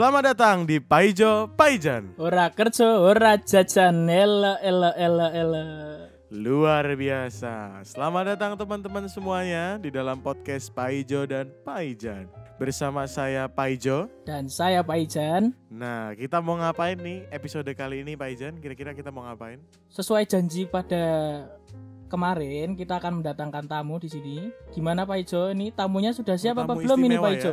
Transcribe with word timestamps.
Selamat 0.00 0.32
datang 0.32 0.64
di 0.64 0.80
Paijo 0.80 1.52
Paijan. 1.60 2.16
Ora 2.16 2.48
kerja, 2.48 3.04
ora 3.04 3.36
jajan, 3.36 4.08
elo 4.08 4.56
elo 4.64 4.96
elo 4.96 5.28
elo. 5.28 5.64
Luar 6.32 6.88
biasa. 6.96 7.84
Selamat 7.84 8.32
datang 8.32 8.56
teman-teman 8.56 9.04
semuanya 9.12 9.76
di 9.76 9.92
dalam 9.92 10.16
podcast 10.24 10.72
Paijo 10.72 11.28
dan 11.28 11.52
Paijan. 11.68 12.32
Bersama 12.56 13.04
saya 13.04 13.44
Paijo. 13.44 14.08
Dan 14.24 14.48
saya 14.48 14.80
Paijan. 14.80 15.52
Nah, 15.68 16.16
kita 16.16 16.40
mau 16.40 16.56
ngapain 16.56 16.96
nih 16.96 17.28
episode 17.28 17.68
kali 17.76 18.00
ini 18.00 18.16
Paijan? 18.16 18.56
Kira-kira 18.56 18.96
kita 18.96 19.12
mau 19.12 19.28
ngapain? 19.28 19.60
Sesuai 19.92 20.24
janji 20.24 20.64
pada 20.64 21.44
kemarin 22.08 22.72
kita 22.72 22.96
akan 22.96 23.20
mendatangkan 23.20 23.68
tamu 23.68 24.00
di 24.00 24.08
sini. 24.08 24.48
Gimana 24.72 25.04
Pak 25.04 25.28
Ijo? 25.28 25.52
Ini 25.52 25.76
tamunya 25.76 26.16
sudah 26.16 26.40
siap 26.40 26.56
Oh, 26.56 26.64
apa 26.64 26.72
tamu 26.72 26.88
belum 26.88 27.00
ini 27.04 27.16
Pak 27.20 27.32
ya? 27.36 27.52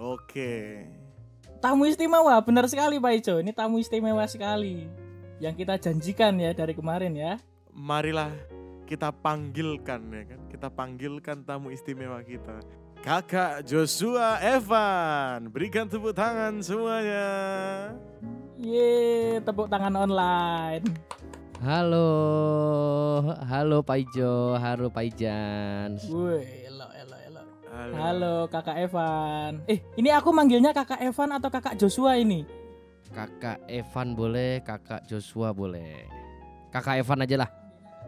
Oke. 0.00 0.52
Tamu 1.62 1.86
istimewa, 1.86 2.34
benar 2.42 2.66
sekali 2.66 2.98
Pak 2.98 3.12
Ijo. 3.22 3.38
Ini 3.38 3.54
tamu 3.54 3.78
istimewa 3.78 4.26
sekali. 4.26 4.90
Yang 5.38 5.54
kita 5.62 5.74
janjikan 5.78 6.34
ya 6.34 6.50
dari 6.50 6.74
kemarin 6.74 7.14
ya. 7.14 7.38
Marilah 7.70 8.34
kita 8.82 9.14
panggilkan 9.14 10.10
ya 10.10 10.22
kan. 10.26 10.40
Kita 10.50 10.68
panggilkan 10.74 11.46
tamu 11.46 11.70
istimewa 11.70 12.18
kita. 12.26 12.58
Kakak 13.06 13.62
Joshua 13.62 14.42
Evan. 14.42 15.54
Berikan 15.54 15.86
tepuk 15.86 16.10
tangan 16.10 16.58
semuanya. 16.66 17.30
Ye, 18.58 19.38
tepuk 19.46 19.70
tangan 19.70 19.94
online. 20.02 20.82
Halo, 21.62 22.10
halo 23.46 23.86
Pak 23.86 24.02
Ijo, 24.02 24.58
halo 24.58 24.90
Pak 24.90 25.14
Ijan. 25.14 25.94
Elo. 25.94 26.61
Halo. 27.82 27.94
Halo 27.98 28.36
Kakak 28.46 28.78
Evan. 28.78 29.66
Eh, 29.66 29.82
ini 29.98 30.14
aku 30.14 30.30
manggilnya 30.30 30.70
Kakak 30.70 31.02
Evan 31.02 31.34
atau 31.34 31.50
Kakak 31.50 31.74
Joshua 31.74 32.14
ini? 32.14 32.46
Kakak 33.10 33.58
Evan 33.66 34.14
boleh, 34.14 34.62
Kakak 34.62 35.02
Joshua 35.10 35.50
boleh. 35.50 36.06
Kakak 36.70 37.02
Evan 37.02 37.26
aja 37.26 37.42
lah. 37.42 37.50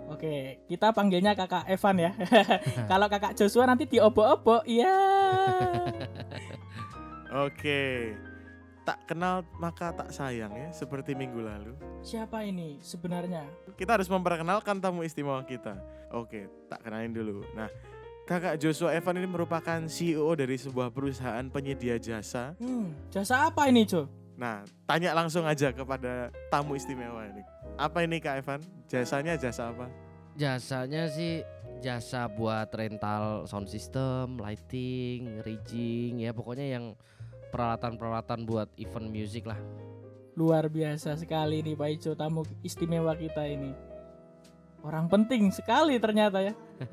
Oke, 0.06 0.62
kita 0.70 0.94
panggilnya 0.94 1.34
kakak 1.34 1.66
Evan 1.66 1.96
ya. 2.06 2.12
Kalau 2.90 3.10
kakak 3.10 3.34
Joshua 3.34 3.66
nanti 3.66 3.90
diobok-obok, 3.90 4.62
iya. 4.62 4.94
Oke. 7.44 8.14
Tak 8.84 9.10
kenal 9.10 9.42
maka 9.58 9.90
tak 9.90 10.14
sayang 10.14 10.54
ya, 10.54 10.70
seperti 10.70 11.18
minggu 11.18 11.40
lalu. 11.42 11.74
Siapa 12.04 12.46
ini 12.46 12.78
sebenarnya? 12.78 13.42
Kita 13.74 13.98
harus 13.98 14.06
memperkenalkan 14.06 14.78
tamu 14.78 15.02
istimewa 15.02 15.42
kita. 15.42 15.82
Oke, 16.14 16.46
tak 16.70 16.84
kenalin 16.84 17.16
dulu. 17.16 17.42
Nah, 17.56 17.66
Kakak 18.24 18.56
Joshua 18.56 18.96
Evan 18.96 19.20
ini 19.20 19.28
merupakan 19.28 19.84
CEO 19.84 20.32
dari 20.32 20.56
sebuah 20.56 20.88
perusahaan 20.88 21.44
penyedia 21.52 22.00
jasa. 22.00 22.56
Hmm, 22.56 22.96
jasa 23.12 23.52
apa 23.52 23.68
ini, 23.68 23.84
Jo? 23.84 24.08
Nah, 24.40 24.64
tanya 24.88 25.12
langsung 25.12 25.44
aja 25.44 25.68
kepada 25.76 26.32
tamu 26.48 26.72
istimewa 26.72 27.28
ini. 27.28 27.44
Apa 27.76 28.00
ini 28.00 28.24
Kak 28.24 28.40
Evan? 28.40 28.60
Jasanya 28.88 29.36
jasa 29.36 29.68
apa? 29.76 29.92
Jasanya 30.40 31.04
sih 31.12 31.44
jasa 31.84 32.24
buat 32.32 32.72
rental 32.72 33.44
sound 33.44 33.68
system, 33.68 34.40
lighting, 34.40 35.44
rigging, 35.44 36.24
ya 36.24 36.32
pokoknya 36.32 36.80
yang 36.80 36.96
peralatan-peralatan 37.52 38.48
buat 38.48 38.72
event 38.80 39.12
music 39.12 39.44
lah. 39.44 39.60
Luar 40.32 40.72
biasa 40.72 41.12
sekali 41.20 41.60
nih 41.60 41.76
Pak 41.76 41.88
Ijo, 41.92 42.16
tamu 42.16 42.40
istimewa 42.64 43.12
kita 43.20 43.44
ini. 43.44 43.93
Orang 44.84 45.08
penting 45.08 45.48
sekali 45.48 45.96
ternyata 45.96 46.44
ya. 46.44 46.52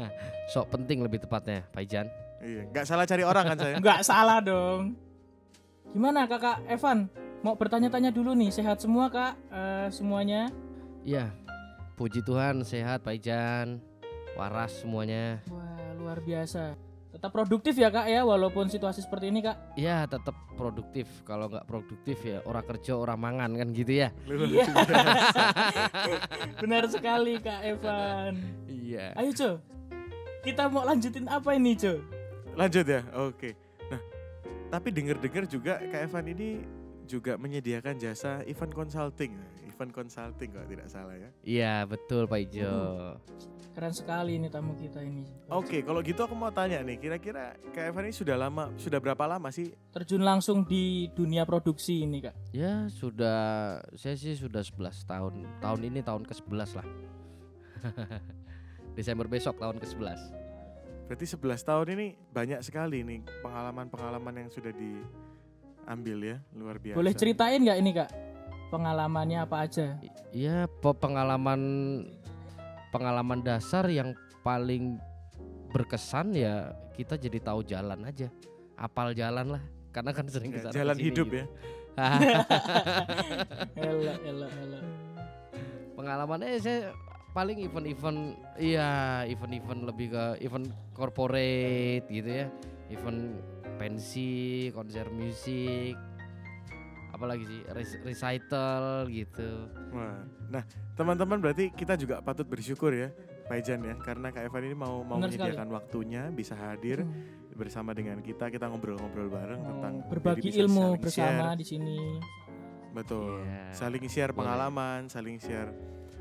Sok 0.55 0.71
penting 0.79 1.03
lebih 1.03 1.19
tepatnya, 1.19 1.67
Pak 1.75 1.81
Ijan. 1.83 2.07
Iya, 2.39 2.63
nggak 2.71 2.85
salah 2.87 3.03
cari 3.03 3.23
orang 3.27 3.43
kan 3.51 3.57
saya? 3.59 3.75
Enggak 3.83 4.01
salah 4.07 4.39
dong. 4.39 4.95
Gimana 5.91 6.23
kakak 6.23 6.63
Evan? 6.71 7.11
Mau 7.43 7.59
bertanya-tanya 7.59 8.15
dulu 8.15 8.31
nih, 8.31 8.47
sehat 8.47 8.79
semua 8.79 9.11
kak? 9.11 9.35
Eh, 9.51 9.87
semuanya? 9.91 10.47
Iya, 11.03 11.35
puji 11.99 12.23
Tuhan 12.23 12.63
sehat 12.63 13.03
Pak 13.03 13.17
Ijan, 13.19 13.83
waras 14.39 14.71
semuanya. 14.79 15.43
Wah, 15.51 15.91
luar 15.99 16.23
biasa. 16.23 16.90
Tetap 17.11 17.35
produktif 17.35 17.75
ya 17.75 17.91
kak 17.91 18.07
ya, 18.07 18.23
walaupun 18.23 18.71
situasi 18.71 19.03
seperti 19.03 19.35
ini 19.35 19.43
kak. 19.43 19.75
Ya 19.75 20.07
tetap 20.07 20.31
produktif. 20.55 21.11
Kalau 21.27 21.51
nggak 21.51 21.67
produktif 21.67 22.23
ya 22.23 22.39
orang 22.47 22.63
kerja 22.63 22.95
orang 22.95 23.19
mangan 23.19 23.51
kan 23.59 23.67
gitu 23.75 23.99
ya. 23.99 24.15
Iya. 24.23 24.65
Benar 26.63 26.87
sekali 26.87 27.35
Kak 27.43 27.61
Evan. 27.67 28.33
Iya. 28.63 29.11
Ayo 29.19 29.31
Jo, 29.35 29.51
kita 30.47 30.71
mau 30.71 30.87
lanjutin 30.87 31.27
apa 31.27 31.51
ini 31.51 31.75
Jo? 31.75 31.99
Lanjut 32.55 32.87
ya, 32.87 33.03
oke. 33.11 33.59
Nah, 33.91 34.01
tapi 34.71 34.87
denger-dengar 34.95 35.43
juga 35.51 35.83
Kak 35.83 36.01
Evan 36.07 36.25
ini 36.31 36.49
juga 37.11 37.35
menyediakan 37.35 37.99
jasa 37.99 38.39
event 38.47 38.71
consulting. 38.71 39.35
Event 39.81 39.97
consulting 39.97 40.53
kalau 40.53 40.67
tidak 40.69 40.85
salah 40.93 41.17
ya. 41.17 41.29
Iya 41.41 41.75
betul 41.89 42.29
Pak 42.29 42.37
Ijo. 42.37 43.17
Keren 43.73 43.93
sekali 43.97 44.37
ini 44.37 44.45
tamu 44.45 44.77
kita 44.77 45.01
ini. 45.01 45.25
Oke, 45.49 45.81
kalau 45.81 46.05
gitu 46.05 46.21
aku 46.21 46.37
mau 46.37 46.53
tanya 46.53 46.85
nih, 46.85 47.01
kira-kira 47.01 47.57
Kak 47.73 47.89
Evan 47.89 48.05
ini 48.05 48.13
sudah 48.13 48.37
lama, 48.37 48.69
sudah 48.77 49.01
berapa 49.01 49.25
lama 49.25 49.49
sih? 49.49 49.73
Terjun 49.89 50.21
langsung 50.21 50.61
di 50.69 51.09
dunia 51.17 51.49
produksi 51.49 52.05
ini 52.05 52.21
Kak. 52.21 52.53
Ya 52.53 52.85
sudah 52.93 53.81
saya 53.97 54.13
sih 54.13 54.37
sudah 54.37 54.61
11 54.61 55.01
tahun. 55.09 55.33
Tahun 55.65 55.81
ini 55.81 56.05
tahun 56.05 56.29
ke-11 56.29 56.69
lah. 56.77 56.87
Desember 59.01 59.25
besok 59.25 59.57
tahun 59.57 59.81
ke-11. 59.81 60.19
Berarti 61.09 61.25
11 61.25 61.65
tahun 61.65 61.87
ini 61.97 62.07
banyak 62.29 62.61
sekali 62.61 63.01
nih 63.01 63.25
pengalaman-pengalaman 63.41 64.45
yang 64.45 64.49
sudah 64.53 64.69
diambil 64.77 66.17
ya, 66.21 66.37
luar 66.53 66.77
biasa. 66.77 66.99
Boleh 67.01 67.17
ceritain 67.17 67.65
nggak 67.65 67.79
ini 67.81 67.91
Kak? 67.97 68.30
Pengalamannya 68.71 69.43
apa 69.43 69.67
aja? 69.67 69.99
Iya 70.31 70.65
pe- 70.65 70.95
pengalaman 70.95 71.61
pengalaman 72.89 73.43
dasar 73.43 73.83
yang 73.91 74.15
paling 74.41 74.95
berkesan 75.69 76.31
ya 76.31 76.71
kita 76.95 77.19
jadi 77.19 77.37
tahu 77.43 77.67
jalan 77.67 77.99
aja. 78.07 78.31
Apal 78.79 79.11
jalan 79.11 79.59
lah. 79.59 79.63
Karena 79.91 80.15
kan 80.15 80.23
sering 80.25 80.55
Ya, 80.55 80.57
ke 80.57 80.63
sana 80.63 80.73
jalan 80.73 80.95
ke 80.95 80.99
sini 81.03 81.07
hidup 81.11 81.27
gitu. 81.27 81.37
ya. 81.37 81.45
Elo, 83.75 84.13
elo, 84.23 84.47
elo. 84.47 84.79
Pengalamannya 85.93 86.55
saya 86.57 86.95
paling 87.31 87.59
event-event 87.59 88.19
iya 88.55 88.89
event-event 89.27 89.87
lebih 89.87 90.07
ke 90.11 90.23
event 90.43 90.67
corporate 90.91 92.03
gitu 92.07 92.27
ya 92.27 92.47
event 92.87 93.39
pensi 93.79 94.67
konser 94.75 95.07
musik 95.07 95.95
apalagi 97.21 97.45
sih 97.45 97.61
recital 98.01 99.05
gitu. 99.05 99.69
Nah, 100.49 100.65
teman-teman 100.91 101.37
berarti 101.37 101.69
kita 101.69 101.93
juga 101.93 102.17
patut 102.17 102.43
bersyukur 102.43 102.89
ya, 102.89 103.13
Pak 103.45 103.55
Ijan 103.55 103.85
ya, 103.85 103.93
karena 103.95 104.27
Kak 104.27 104.41
Evan 104.41 104.63
ini 104.63 104.73
mau 104.73 105.05
mau 105.05 105.21
Benar 105.21 105.29
sekali. 105.29 105.53
menyediakan 105.53 105.67
waktunya 105.69 106.21
bisa 106.27 106.57
hadir 106.57 107.05
Hmm. 107.05 107.53
bersama 107.53 107.93
dengan 107.93 108.17
kita, 108.19 108.49
kita 108.49 108.65
ngobrol-ngobrol 108.65 109.29
bareng 109.29 109.59
Mau 109.59 109.69
tentang 109.69 109.93
berbagi 110.07 110.49
ilmu 110.55 110.97
bersama 110.97 111.53
share. 111.53 111.59
di 111.59 111.65
sini. 111.67 111.99
Betul. 112.89 113.45
Iya. 113.45 113.69
Saling 113.71 114.01
share 114.05 114.33
Boleh. 114.33 114.39
pengalaman, 114.41 115.05
saling 115.05 115.37
share 115.37 115.69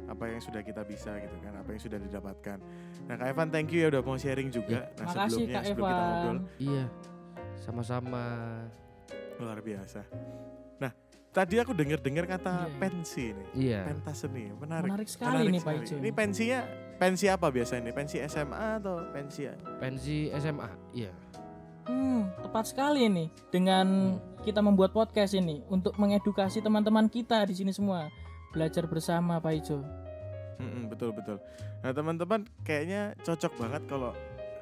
apa 0.05 0.27
yang 0.27 0.38
sudah 0.38 0.61
kita 0.61 0.82
bisa 0.82 1.17
gitu 1.17 1.32
kan, 1.41 1.55
apa 1.55 1.71
yang 1.71 1.81
sudah 1.81 1.97
didapatkan. 1.97 2.59
Nah, 3.06 3.15
Kak 3.17 3.27
Evan 3.27 3.49
thank 3.49 3.72
you 3.72 3.81
ya 3.81 3.88
udah 3.88 4.03
mau 4.03 4.15
sharing 4.15 4.50
juga. 4.50 4.84
Nah, 4.93 5.09
Makasih 5.09 5.17
sebelumnya 5.32 5.56
Kak 5.56 5.65
sebelum 5.65 5.87
kita 5.87 5.97
ngobrol 5.97 6.21
Evan. 6.21 6.38
iya 6.59 6.84
sama-sama 7.56 8.25
luar 9.37 9.59
biasa. 9.59 10.05
Tadi 11.31 11.63
aku 11.63 11.71
dengar-dengar 11.71 12.27
kata 12.27 12.67
Iya. 12.67 12.75
pensi 12.77 13.25
nih. 13.31 13.49
iya 13.55 13.81
Pentas 13.87 14.19
seni, 14.19 14.51
menarik. 14.51 14.91
Menarik 14.91 15.09
sekali 15.09 15.47
Menarik 15.47 15.53
nih 15.53 15.63
Pak. 15.63 15.75
Ijo. 15.79 15.95
Ini 15.97 16.11
pensinya 16.11 16.61
pensi 16.99 17.27
apa 17.27 17.47
biasanya 17.49 17.83
nih? 17.87 17.95
Pensi 17.95 18.17
SMA 18.27 18.67
atau 18.77 18.99
pensi 19.11 19.47
pensi 19.79 20.17
SMA 20.35 20.69
iya 20.93 21.13
Hmm, 21.87 22.29
tepat 22.39 22.71
sekali 22.71 23.09
nih 23.09 23.29
dengan 23.49 24.15
kita 24.41 24.61
membuat 24.61 24.91
podcast 24.91 25.32
ini 25.32 25.59
untuk 25.67 25.97
mengedukasi 25.97 26.61
teman-teman 26.61 27.09
kita 27.09 27.43
di 27.43 27.55
sini 27.56 27.73
semua 27.73 28.06
belajar 28.50 28.87
bersama 28.87 29.38
Pak 29.38 29.53
Ijo. 29.55 29.81
Mm-mm, 30.61 30.87
betul 30.87 31.11
betul. 31.11 31.41
Nah 31.81 31.91
teman-teman 31.91 32.44
kayaknya 32.61 33.17
cocok 33.23 33.55
banget 33.56 33.83
kalau 33.87 34.12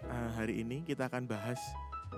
uh, 0.06 0.29
hari 0.32 0.62
ini 0.62 0.81
kita 0.82 1.05
akan 1.05 1.26
bahas 1.26 1.59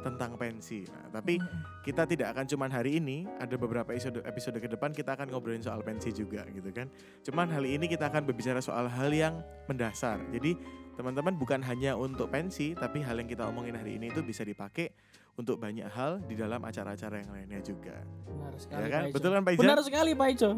tentang 0.01 0.33
pensi. 0.35 0.87
Nah, 0.89 1.13
tapi 1.13 1.37
Hmm. 1.37 1.49
kita 1.83 2.09
tidak 2.09 2.33
akan 2.33 2.49
cuman 2.49 2.71
hari 2.73 2.97
ini, 2.99 3.29
ada 3.37 3.53
beberapa 3.55 3.93
episode 3.93 4.23
episode 4.25 4.57
ke 4.57 4.69
depan 4.69 4.95
kita 4.95 5.13
akan 5.13 5.29
ngobrolin 5.29 5.61
soal 5.61 5.85
pensi 5.85 6.09
juga 6.11 6.47
gitu 6.49 6.73
kan. 6.73 6.89
Cuman 7.21 7.53
hari 7.53 7.77
ini 7.77 7.85
kita 7.85 8.09
akan 8.09 8.25
berbicara 8.25 8.65
soal 8.65 8.89
hal 8.89 9.11
yang 9.13 9.45
mendasar. 9.69 10.23
Jadi 10.33 10.57
teman-teman 10.97 11.37
bukan 11.37 11.61
hanya 11.65 11.97
untuk 11.97 12.29
pensi, 12.29 12.73
tapi 12.73 13.01
hal 13.01 13.17
yang 13.17 13.29
kita 13.29 13.45
omongin 13.45 13.77
hari 13.77 14.01
ini 14.01 14.09
itu 14.09 14.21
bisa 14.21 14.41
dipakai 14.41 14.93
untuk 15.37 15.57
banyak 15.57 15.89
hal 15.89 16.21
di 16.25 16.37
dalam 16.37 16.61
acara-acara 16.61 17.25
yang 17.25 17.31
lainnya 17.33 17.61
juga. 17.61 17.97
Benar 18.25 18.53
sekali 18.57 18.81
Ya 18.81 18.89
kan? 18.89 19.03
Pak 19.03 19.09
Ijo. 19.09 19.15
Betul 19.17 19.31
kan 19.33 19.43
Pak 19.43 19.53
Ijan? 19.53 19.63
Benar 19.65 19.79
sekali 19.81 20.11
Pak 20.13 20.29
Ijo. 20.33 20.51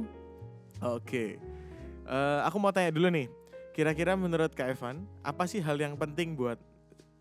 Oke. 0.82 1.24
Eh, 2.02 2.40
aku 2.42 2.56
mau 2.58 2.74
tanya 2.74 2.90
dulu 2.90 3.06
nih. 3.10 3.30
Kira-kira 3.72 4.12
menurut 4.14 4.52
Kak 4.52 4.74
Evan, 4.74 5.06
apa 5.22 5.46
sih 5.46 5.62
hal 5.62 5.78
yang 5.78 5.94
penting 5.94 6.34
buat 6.34 6.58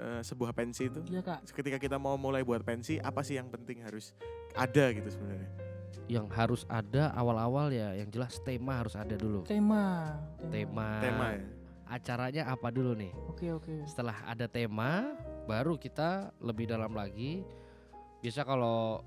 eh, 0.01 0.21
sebuah 0.25 0.51
pensi 0.57 0.89
itu? 0.89 1.05
Iya 1.05 1.21
Kak. 1.21 1.45
Ketika 1.53 1.77
kita 1.77 2.01
mau 2.01 2.17
mulai 2.17 2.41
buat 2.41 2.65
pensi, 2.65 2.97
apa 2.97 3.21
sih 3.21 3.37
yang 3.37 3.53
penting 3.53 3.85
harus 3.85 4.17
ada 4.57 4.89
gitu 4.89 5.07
sebenarnya? 5.13 5.71
yang 6.11 6.27
harus 6.27 6.67
ada 6.67 7.11
awal-awal 7.15 7.71
ya 7.71 7.95
yang 7.95 8.11
jelas 8.11 8.39
tema 8.43 8.83
harus 8.83 8.99
ada 8.99 9.15
dulu. 9.15 9.47
Tema. 9.47 10.19
Tema. 10.51 10.99
Tema 10.99 11.27
ya. 11.39 11.45
Acaranya 11.91 12.43
apa 12.51 12.67
dulu 12.71 12.95
nih? 12.95 13.11
Oke 13.31 13.51
oke. 13.51 13.83
Setelah 13.87 14.15
ada 14.27 14.47
tema, 14.47 15.15
baru 15.47 15.75
kita 15.75 16.35
lebih 16.39 16.67
dalam 16.67 16.91
lagi. 16.95 17.43
Biasa 18.23 18.43
kalau 18.43 19.03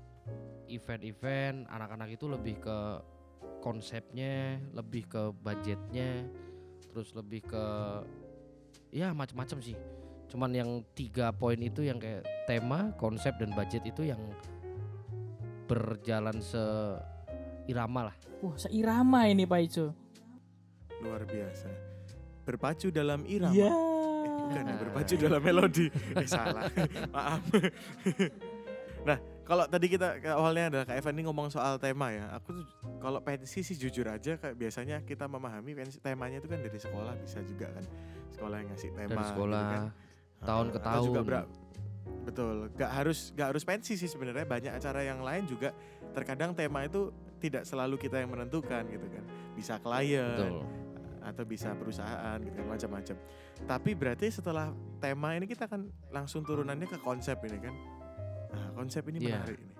event-event 0.69 1.69
anak-anak 1.69 2.13
itu 2.13 2.25
lebih 2.25 2.57
ke 2.61 2.77
konsepnya, 3.61 4.61
lebih 4.73 5.09
ke 5.09 5.33
budgetnya, 5.41 6.29
terus 6.89 7.13
lebih 7.17 7.41
ke 7.45 7.65
ya 8.93 9.13
macam-macam 9.13 9.61
sih. 9.61 9.77
Cuman 10.35 10.51
yang 10.51 10.83
tiga 10.91 11.31
poin 11.31 11.55
itu 11.55 11.87
yang 11.87 11.95
kayak 11.95 12.27
tema, 12.43 12.91
konsep 12.99 13.31
dan 13.39 13.55
budget 13.55 13.87
itu 13.87 14.03
yang 14.03 14.19
berjalan 15.63 16.43
seirama 16.43 18.11
lah. 18.11 18.15
Wah 18.43 18.59
seirama 18.59 19.31
ini 19.31 19.47
Pak 19.47 19.59
Ijo. 19.63 19.95
Luar 20.99 21.23
biasa. 21.23 21.71
Berpacu 22.43 22.91
dalam 22.91 23.23
irama. 23.23 23.55
Iya. 23.55 23.71
Eh, 23.71 24.27
bukan 24.43 24.63
ya, 24.67 24.75
berpacu 24.75 25.15
dalam 25.15 25.39
melodi. 25.39 25.87
Eh 26.19 26.27
salah. 26.27 26.67
Maaf. 27.15 27.39
nah, 29.07 29.17
kalau 29.47 29.71
tadi 29.71 29.87
kita 29.87 30.19
ke 30.19 30.35
awalnya 30.35 30.67
adalah 30.67 30.83
Kak 30.83 30.99
Evan 30.99 31.15
ini 31.15 31.23
ngomong 31.31 31.47
soal 31.47 31.79
tema 31.79 32.11
ya. 32.11 32.27
Aku 32.35 32.59
tuh 32.59 32.67
kalau 32.99 33.23
pensi 33.23 33.63
sih 33.63 33.79
jujur 33.79 34.03
aja 34.11 34.35
kayak 34.35 34.59
biasanya 34.59 34.99
kita 35.07 35.31
memahami 35.31 35.79
pensi 35.79 36.03
temanya 36.03 36.43
itu 36.43 36.51
kan 36.51 36.59
dari 36.59 36.75
sekolah 36.75 37.15
bisa 37.23 37.39
juga 37.47 37.71
kan. 37.71 37.87
Sekolah 38.35 38.55
yang 38.59 38.67
ngasih 38.75 38.91
tema 38.91 39.15
Dari 39.15 39.23
gitu 39.23 39.31
sekolah 39.31 39.63
kan. 39.63 39.83
Tahun 40.41 40.65
Ah, 40.67 40.71
ke 40.71 40.77
atau 40.79 41.03
juga 41.03 41.19
tahun. 41.21 41.27
bera- 41.27 41.49
betul, 42.25 42.55
gak 42.73 42.91
harus 42.91 43.19
gak 43.31 43.47
harus 43.53 43.63
pensi 43.63 43.93
sih 43.93 44.09
sebenarnya 44.09 44.43
banyak 44.43 44.73
acara 44.73 45.01
yang 45.01 45.21
lain 45.21 45.45
juga 45.45 45.71
terkadang 46.11 46.51
tema 46.51 46.83
itu 46.83 47.13
tidak 47.37 47.63
selalu 47.63 47.95
kita 47.95 48.17
yang 48.17 48.31
menentukan 48.31 48.83
gitu 48.87 49.05
kan. 49.05 49.23
Bisa 49.53 49.77
klien, 49.77 50.25
Betul. 50.33 50.65
atau 51.21 51.43
bisa 51.43 51.69
perusahaan 51.73 52.37
gitu 52.39 52.55
kan 52.55 52.67
macam-macam. 52.67 53.15
Tapi 53.63 53.91
berarti 53.93 54.27
setelah 54.29 54.69
tema 54.97 55.33
ini 55.33 55.45
kita 55.45 55.65
kan 55.65 55.85
langsung 56.09 56.41
turunannya 56.41 56.85
ke 56.85 56.97
konsep 56.97 57.37
ini 57.43 57.57
kan. 57.61 57.75
Nah, 58.51 58.67
konsep 58.73 59.03
ini 59.07 59.21
Iya. 59.21 59.37
menarik 59.37 59.59
ini. 59.59 59.73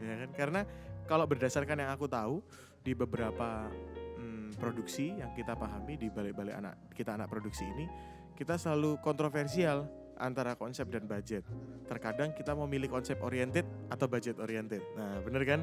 Ya 0.00 0.14
kan? 0.20 0.30
Karena 0.36 0.60
kalau 1.04 1.24
berdasarkan 1.24 1.76
yang 1.78 1.90
aku 1.90 2.04
tahu 2.06 2.44
di 2.80 2.92
beberapa 2.92 3.68
mm, 4.14 4.56
produksi 4.56 5.16
yang 5.16 5.32
kita 5.32 5.56
pahami 5.56 5.96
di 5.96 6.08
balik-balik 6.08 6.54
anak 6.54 6.74
kita 6.92 7.16
anak 7.16 7.26
produksi 7.26 7.64
ini, 7.66 7.88
kita 8.34 8.58
selalu 8.58 8.98
kontroversial 9.00 9.86
antara 10.18 10.54
konsep 10.54 10.86
dan 10.90 11.06
budget. 11.06 11.42
Terkadang 11.86 12.34
kita 12.34 12.54
memilih 12.54 12.90
konsep 12.90 13.18
oriented 13.22 13.66
atau 13.90 14.06
budget 14.06 14.38
oriented. 14.38 14.82
Nah, 14.94 15.22
bener 15.22 15.42
kan? 15.42 15.60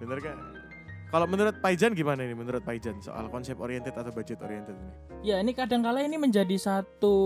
Bener 0.00 0.18
kan? 0.20 0.36
Kalau 1.08 1.24
menurut 1.24 1.56
Paijan 1.64 1.96
gimana 1.96 2.20
ini 2.20 2.36
menurut 2.36 2.60
Paijan 2.60 3.00
soal 3.00 3.32
konsep 3.32 3.56
oriented 3.56 3.96
atau 3.96 4.12
budget 4.12 4.44
oriented 4.44 4.76
ini? 4.76 4.92
Ya 5.24 5.40
ini 5.40 5.56
kadangkala 5.56 6.04
ini 6.04 6.20
menjadi 6.20 6.52
satu 6.60 7.16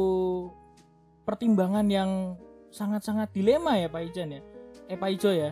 pertimbangan 1.26 1.90
yang 1.90 2.38
sangat-sangat 2.70 3.34
dilema 3.34 3.74
ya 3.74 3.90
Pak 3.90 4.02
Ijan 4.06 4.38
ya. 4.38 4.42
Eh 4.86 4.94
Pak 4.94 5.10
Ijo 5.18 5.34
ya. 5.34 5.50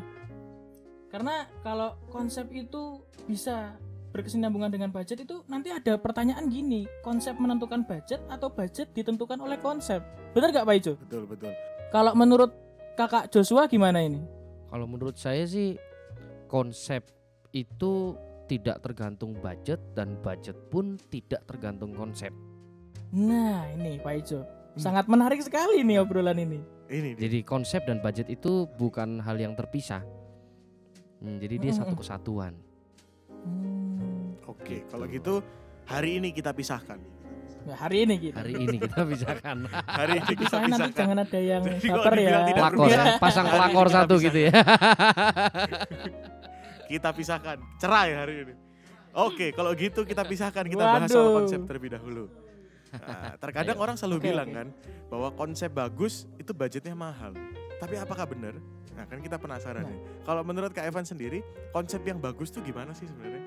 Karena 1.11 1.51
kalau 1.67 1.99
konsep 2.15 2.47
itu 2.55 3.03
bisa 3.27 3.75
berkesinambungan 4.11 4.71
dengan 4.71 4.91
budget 4.91 5.23
itu 5.23 5.43
nanti 5.47 5.71
ada 5.71 5.95
pertanyaan 5.97 6.51
gini, 6.51 6.87
konsep 7.01 7.39
menentukan 7.39 7.87
budget 7.87 8.19
atau 8.27 8.51
budget 8.51 8.91
ditentukan 8.93 9.39
oleh 9.39 9.57
konsep. 9.63 10.03
Benar 10.35 10.51
gak 10.51 10.67
Pak 10.67 10.75
Ijo? 10.79 10.93
Betul 10.99 11.25
betul. 11.31 11.53
Kalau 11.91 12.13
menurut 12.15 12.51
Kakak 12.99 13.31
Joshua 13.31 13.71
gimana 13.71 14.03
ini? 14.03 14.21
Kalau 14.71 14.87
menurut 14.87 15.19
saya 15.19 15.47
sih 15.47 15.79
konsep 16.47 17.07
itu 17.51 18.15
tidak 18.47 18.83
tergantung 18.83 19.39
budget 19.39 19.79
dan 19.95 20.19
budget 20.19 20.59
pun 20.71 20.99
tidak 21.11 21.47
tergantung 21.47 21.95
konsep. 21.95 22.35
Nah 23.15 23.67
ini 23.75 23.99
Pak 23.99 24.15
Ijo, 24.23 24.43
Hmm. 24.71 24.79
sangat 24.79 25.11
menarik 25.11 25.43
sekali 25.43 25.83
nih 25.83 25.99
obrolan 25.99 26.39
ini. 26.39 26.63
Ini 26.91 27.15
dia. 27.19 27.27
Jadi 27.27 27.39
konsep 27.47 27.83
dan 27.87 28.03
budget 28.03 28.27
itu 28.31 28.67
bukan 28.79 29.23
hal 29.23 29.39
yang 29.39 29.55
terpisah. 29.55 30.03
Hmm, 31.23 31.39
jadi 31.39 31.59
dia 31.59 31.73
satu 31.75 31.95
kesatuan. 31.95 32.55
Hmm, 33.31 33.80
Oke, 34.51 34.83
kalau 34.87 35.07
gitu 35.07 35.39
hari 35.85 36.19
ini 36.19 36.31
kita 36.31 36.51
pisahkan. 36.51 36.99
nah 37.61 37.77
hari 37.77 38.03
ini 38.03 38.15
gitu. 38.19 38.35
Hari 38.35 38.57
ini 38.57 38.77
kita 38.81 39.05
pisahkan. 39.05 39.57
Hari 40.01 40.13
ini 40.17 40.33
kita 40.33 40.33
Dipisahin 40.33 40.65
nanti 40.67 40.81
pisahkan. 40.81 40.97
jangan 40.97 41.19
ada 41.21 41.39
yang 41.39 41.63
Jadi 41.63 41.89
baper 41.93 42.15
ya. 42.17 42.39
pelakor 42.49 42.87
ya, 42.89 43.03
pasang 43.21 43.47
pelakor 43.47 43.87
satu 43.89 44.15
gitu 44.17 44.39
ya. 44.49 44.53
Kita 46.89 47.09
pisahkan. 47.13 47.57
Cerai 47.77 48.11
hari 48.17 48.35
ini. 48.43 48.55
Oke, 49.13 49.53
kalau 49.53 49.71
gitu 49.75 50.03
kita 50.03 50.25
pisahkan 50.25 50.65
kita 50.65 50.81
bahas 50.81 51.07
soal 51.07 51.29
Waduh. 51.29 51.37
konsep 51.39 51.61
terlebih 51.65 51.91
dahulu. 51.93 52.25
Nah, 52.91 53.37
terkadang 53.39 53.77
Ayo. 53.77 53.85
orang 53.85 53.95
selalu 53.95 54.17
Oke, 54.17 54.27
bilang 54.27 54.49
kan 54.51 54.67
bahwa 55.07 55.29
konsep 55.31 55.71
bagus 55.71 56.15
itu 56.37 56.51
budgetnya 56.51 56.97
mahal. 56.97 57.35
Tapi 57.77 57.95
apakah 57.97 58.25
benar? 58.25 58.55
Nah, 58.91 59.05
kan 59.05 59.21
kita 59.21 59.37
penasaran 59.37 59.85
Nah. 59.85 59.91
nih. 59.91 59.99
Kalau 60.25 60.43
menurut 60.43 60.73
Kak 60.73 60.83
Evan 60.83 61.05
sendiri, 61.05 61.45
konsep 61.71 62.01
yang 62.03 62.17
bagus 62.17 62.49
tuh 62.49 62.61
gimana 62.61 62.91
sih 62.91 63.05
sebenarnya? 63.05 63.43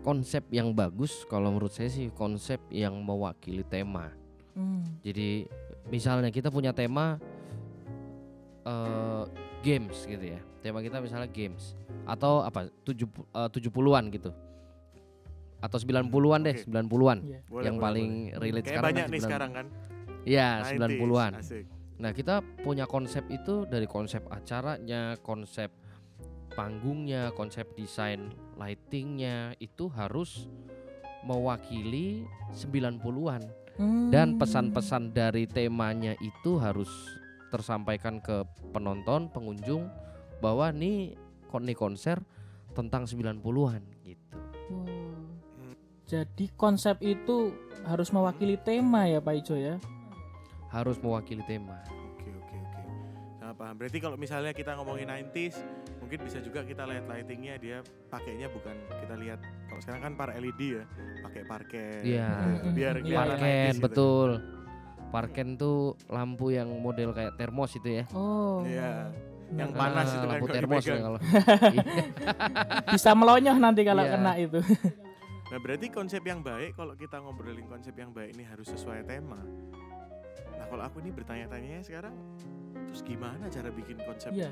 Konsep 0.00 0.48
yang 0.48 0.72
bagus 0.72 1.28
kalau 1.28 1.52
menurut 1.52 1.72
saya 1.76 1.92
sih 1.92 2.08
konsep 2.16 2.56
yang 2.72 2.96
mewakili 2.96 3.60
tema. 3.64 4.08
Hmm. 4.56 4.80
Jadi 5.04 5.44
misalnya 5.92 6.32
kita 6.32 6.48
punya 6.48 6.72
tema 6.72 7.20
eh 8.64 9.24
games 9.60 10.08
gitu 10.08 10.24
ya. 10.36 10.40
Tema 10.60 10.80
kita 10.80 11.00
misalnya 11.00 11.28
games 11.28 11.76
atau 12.08 12.44
apa? 12.44 12.68
tujuh 12.84 13.08
eh, 13.36 13.48
70-an 13.48 14.04
gitu. 14.12 14.32
Atau 15.60 15.76
90-an 15.76 16.40
deh, 16.40 16.56
Oke. 16.56 16.72
90-an. 16.72 17.18
Iya. 17.20 17.40
Boleh, 17.44 17.64
yang 17.68 17.76
boleh, 17.76 17.84
paling 17.84 18.10
boleh. 18.32 18.40
relate 18.40 18.64
Kayak 18.64 18.72
sekarang 18.72 18.88
banyak 18.88 19.04
kan 19.04 19.12
nih 19.12 19.20
90. 19.20 19.28
sekarang 19.28 19.50
kan. 19.52 19.66
Iya, 20.24 20.48
90s, 20.64 20.72
90-an. 20.72 21.32
Asik. 21.36 21.64
Nah, 22.00 22.10
kita 22.16 22.34
punya 22.64 22.84
konsep 22.88 23.24
itu 23.28 23.68
dari 23.68 23.84
konsep 23.84 24.24
acaranya, 24.32 25.20
konsep 25.20 25.68
panggungnya, 26.52 27.30
konsep 27.32 27.70
desain 27.74 28.30
lightingnya 28.56 29.54
itu 29.58 29.88
harus 29.88 30.50
mewakili 31.22 32.24
90-an 32.52 33.42
dan 34.10 34.34
Hmm. 34.34 34.38
pesan-pesan 34.38 35.12
dari 35.12 35.44
temanya 35.44 36.12
itu 36.20 36.60
harus 36.60 36.88
tersampaikan 37.48 38.20
ke 38.20 38.44
penonton, 38.70 39.28
pengunjung 39.28 39.88
bahwa 40.38 40.68
nih 40.70 41.16
kon- 41.48 41.64
nih 41.64 41.74
konser 41.74 42.20
tentang 42.72 43.04
90-an 43.04 43.82
gitu. 44.04 44.36
Oh. 44.70 44.86
Jadi 46.06 46.50
konsep 46.54 46.98
itu 47.00 47.54
harus 47.86 48.10
mewakili 48.10 48.58
tema 48.58 49.06
ya 49.06 49.22
Pak 49.22 49.34
Ijo 49.38 49.54
ya. 49.54 49.78
Harus 50.68 50.98
mewakili 50.98 51.42
tema. 51.46 51.78
Oke 52.14 52.30
oke 52.30 52.54
oke. 52.56 52.82
Nah, 53.40 53.52
paham. 53.54 53.74
Berarti 53.74 53.98
kalau 53.98 54.14
misalnya 54.14 54.50
kita 54.50 54.74
ngomongin 54.74 55.06
90s, 55.06 55.58
mungkin 56.10 56.26
bisa 56.26 56.42
juga 56.42 56.66
kita 56.66 56.90
lihat 56.90 57.06
lightingnya 57.06 57.54
dia 57.54 57.78
pakainya 58.10 58.50
bukan 58.50 58.74
kita 58.98 59.14
lihat 59.14 59.38
kalau 59.70 59.78
sekarang 59.78 60.02
kan 60.02 60.12
par 60.18 60.34
LED 60.34 60.60
ya, 60.74 60.84
pakai 61.22 61.42
parket. 61.46 62.02
Iya. 62.02 62.30
gitu. 62.34 62.66
Biar 62.74 62.94
kelihatan 62.98 63.30
Parken 63.30 63.46
90s 63.46 63.70
gitu. 63.70 63.84
betul. 63.86 64.30
Parken 65.14 65.48
tuh 65.54 65.78
lampu 66.10 66.50
yang 66.50 66.66
model 66.66 67.14
kayak 67.14 67.38
termos 67.38 67.70
itu 67.78 68.02
ya. 68.02 68.04
Oh. 68.10 68.66
Iya. 68.66 69.14
Yang 69.54 69.70
Nah, 69.70 69.78
panas 69.78 70.02
Ah, 70.02 70.10
itu 70.10 70.18
kan 70.18 70.30
lampu 70.34 70.46
kalau 70.46 70.56
termos 70.58 70.82
ya 70.82 70.96
kalau. 70.98 71.18
bisa 72.98 73.10
melonyoh 73.14 73.56
nanti 73.56 73.82
kalau 73.86 74.02
Iya. 74.02 74.10
kena 74.10 74.32
itu. 74.34 74.60
Nah, 75.46 75.58
berarti 75.62 75.86
konsep 75.90 76.22
yang 76.22 76.42
baik 76.42 76.74
kalau 76.74 76.98
kita 76.98 77.22
ngobrolin 77.22 77.70
konsep 77.70 77.94
yang 77.94 78.10
baik 78.10 78.34
ini 78.34 78.42
harus 78.42 78.66
sesuai 78.66 79.06
tema. 79.06 79.38
Nah, 80.58 80.66
kalau 80.66 80.82
aku 80.82 80.98
ini 80.98 81.14
bertanya-tanya 81.14 81.86
sekarang 81.86 82.18
terus 82.90 83.06
gimana 83.06 83.46
cara 83.46 83.70
bikin 83.70 83.94
konsep 84.02 84.34
Iya. 84.34 84.50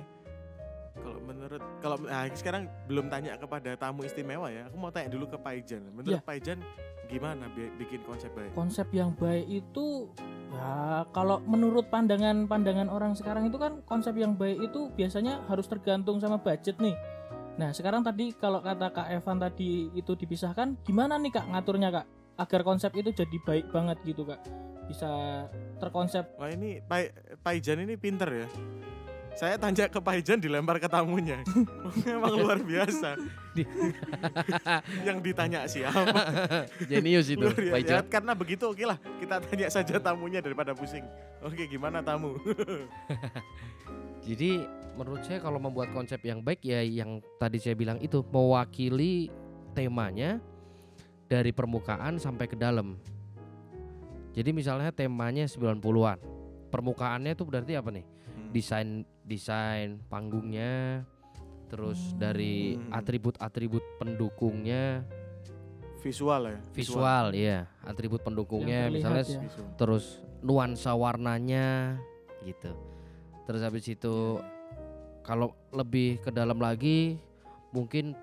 Kalau 1.02 1.20
menurut 1.22 1.62
kalau 1.80 1.96
nah, 2.04 2.24
sekarang 2.32 2.62
belum 2.86 3.06
tanya 3.08 3.38
kepada 3.38 3.74
tamu 3.74 4.04
istimewa 4.04 4.48
ya. 4.50 4.66
Aku 4.68 4.76
mau 4.76 4.90
tanya 4.90 5.12
dulu 5.12 5.28
ke 5.30 5.38
Paijan. 5.38 5.82
Menurut 5.94 6.18
Iya. 6.18 6.24
Paijan 6.24 6.58
gimana 7.08 7.48
bi- 7.48 7.72
bikin 7.80 8.04
konsep 8.04 8.28
baik? 8.36 8.52
Konsep 8.52 8.88
yang 8.92 9.16
baik 9.16 9.48
itu 9.48 10.12
ya 10.48 11.04
kalau 11.12 11.40
menurut 11.44 11.88
pandangan-pandangan 11.88 12.88
orang 12.88 13.12
sekarang 13.16 13.48
itu 13.48 13.56
kan 13.56 13.80
konsep 13.84 14.16
yang 14.16 14.36
baik 14.36 14.60
itu 14.72 14.88
biasanya 14.92 15.44
harus 15.48 15.64
tergantung 15.68 16.20
sama 16.20 16.40
budget 16.40 16.76
nih. 16.80 16.96
Nah, 17.58 17.74
sekarang 17.74 18.06
tadi 18.06 18.30
kalau 18.38 18.62
kata 18.62 18.94
Kak 18.94 19.10
Evan 19.10 19.42
tadi 19.42 19.90
itu 19.90 20.14
dipisahkan, 20.14 20.78
gimana 20.86 21.18
nih 21.18 21.34
Kak 21.34 21.50
ngaturnya 21.50 21.90
Kak 21.90 22.06
agar 22.38 22.60
konsep 22.62 22.94
itu 22.94 23.10
jadi 23.10 23.36
baik 23.42 23.74
banget 23.74 23.98
gitu 24.06 24.22
Kak? 24.22 24.38
Bisa 24.86 25.10
terkonsep 25.82 26.38
Wah 26.38 26.48
ini 26.48 26.80
Pai, 26.80 27.10
Paijan 27.42 27.82
ini 27.82 27.98
pinter 27.98 28.30
ya. 28.30 28.48
Saya 29.38 29.54
tanya 29.54 29.86
ke 29.86 30.02
Paijan 30.02 30.42
dilempar 30.42 30.82
ke 30.82 30.90
tamunya. 30.90 31.38
Memang 32.06 32.34
luar 32.42 32.58
biasa. 32.58 33.14
Yang 35.06 35.18
ditanya 35.22 35.62
siapa? 35.70 36.10
Jenius 36.90 37.30
itu, 37.30 37.46
Luar. 37.46 37.78
Ya, 37.78 38.02
karena 38.02 38.34
begitu 38.34 38.66
oke 38.66 38.82
lah 38.82 38.98
kita 39.22 39.38
tanya 39.38 39.70
saja 39.70 39.94
tamunya 40.02 40.42
daripada 40.42 40.74
pusing. 40.74 41.06
Oke 41.38 41.70
gimana 41.70 42.02
tamu? 42.02 42.34
Jadi 44.26 44.66
menurut 44.98 45.22
saya 45.22 45.38
kalau 45.38 45.62
membuat 45.62 45.94
konsep 45.94 46.18
yang 46.26 46.42
baik 46.42 46.66
ya 46.66 46.82
yang 46.82 47.22
tadi 47.38 47.62
saya 47.62 47.78
bilang 47.78 48.02
itu 48.02 48.26
mewakili 48.34 49.30
temanya 49.70 50.42
dari 51.30 51.54
permukaan 51.54 52.18
sampai 52.18 52.50
ke 52.50 52.58
dalam. 52.58 52.98
Jadi 54.34 54.50
misalnya 54.50 54.90
temanya 54.90 55.46
90-an. 55.46 56.18
Permukaannya 56.74 57.38
itu 57.38 57.46
berarti 57.46 57.78
apa 57.78 57.94
nih? 57.94 58.02
Hmm. 58.04 58.50
Desain 58.50 58.88
desain 59.28 60.00
panggungnya 60.08 61.04
terus 61.68 62.00
Hmm. 62.10 62.18
dari 62.18 62.74
Hmm. 62.74 62.96
atribut-atribut 62.96 63.84
pendukungnya, 64.00 65.04
visual 66.00 66.48
ya. 66.48 66.58
visual 66.72 67.26
ya, 67.30 67.58
atribut 67.84 68.24
pendukungnya 68.24 68.88
misalnya 68.88 69.22
ya. 69.22 69.40
Visual. 69.44 69.68
terus 69.76 70.04
nuansa 70.40 70.96
warnanya 70.96 72.00
gitu. 72.40 72.72
Terus 73.44 73.60
habis 73.60 73.84
itu 73.84 74.40
kalau 75.20 75.52
lebih 75.70 76.24
ke 76.24 76.32
dalam 76.32 76.56
lagi 76.56 77.20
mungkin 77.68 78.16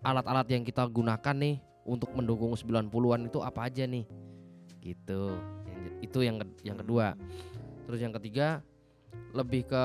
alat-alat 0.00 0.46
yang 0.46 0.62
kita 0.62 0.86
gunakan 0.86 1.34
nih 1.34 1.58
untuk 1.82 2.14
mendukung 2.14 2.54
90-an 2.54 3.26
itu 3.26 3.42
apa 3.42 3.66
aja 3.66 3.82
nih 3.82 4.06
gitu 4.78 5.34
Yang- 5.66 5.98
itu 6.02 6.18
yang 6.22 6.36
yang 6.62 6.78
kedua 6.78 7.18
terus 7.82 7.98
yang 7.98 8.14
ketiga 8.14 8.62
lebih 9.34 9.66
ke 9.66 9.84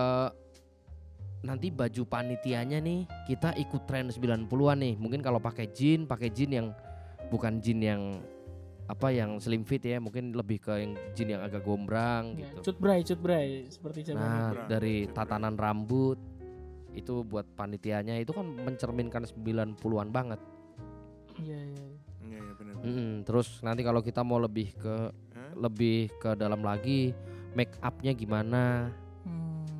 nanti 1.41 1.73
baju 1.73 2.05
panitianya 2.05 2.77
nih 2.77 3.09
kita 3.25 3.57
ikut 3.57 3.89
tren 3.89 4.13
90-an 4.13 4.77
nih 4.77 4.93
mungkin 5.01 5.25
kalau 5.25 5.41
pakai 5.41 5.73
jin 5.73 6.05
pakai 6.05 6.29
jin 6.29 6.51
yang 6.53 6.67
bukan 7.33 7.57
jin 7.57 7.81
yang 7.81 8.01
apa 8.85 9.07
yang 9.09 9.39
slim 9.39 9.63
fit 9.63 9.81
ya 9.81 9.97
mungkin 10.03 10.35
lebih 10.35 10.59
ke 10.61 10.73
yang 10.75 10.93
jin 11.15 11.33
yang 11.37 11.41
agak 11.41 11.63
gombrang 11.63 12.35
Ya, 12.35 12.51
gitu 12.51 12.71
cut 12.71 12.77
bray, 12.77 12.99
cut 13.01 13.19
bray 13.23 13.65
seperti 13.71 14.11
zaman 14.11 14.21
Nah, 14.21 14.67
dari 14.67 15.07
tatanan 15.09 15.55
rambut 15.55 16.19
itu 16.91 17.23
buat 17.23 17.47
panitianya 17.55 18.19
itu 18.19 18.35
kan 18.35 18.43
mencerminkan 18.43 19.23
90-an 19.23 20.11
banget. 20.11 20.43
Iya, 21.39 21.59
iya. 21.71 21.85
Iya, 22.19 22.39
iya 22.43 22.53
benar. 22.59 22.73
Mm-mm, 22.83 23.11
terus 23.23 23.63
nanti 23.63 23.81
kalau 23.87 24.03
kita 24.03 24.27
mau 24.27 24.43
lebih 24.43 24.75
ke 24.75 24.95
Hah? 25.07 25.51
lebih 25.55 26.11
ke 26.19 26.35
dalam 26.35 26.59
lagi 26.59 27.15
make 27.55 27.71
upnya 27.79 28.11
gimana? 28.11 28.91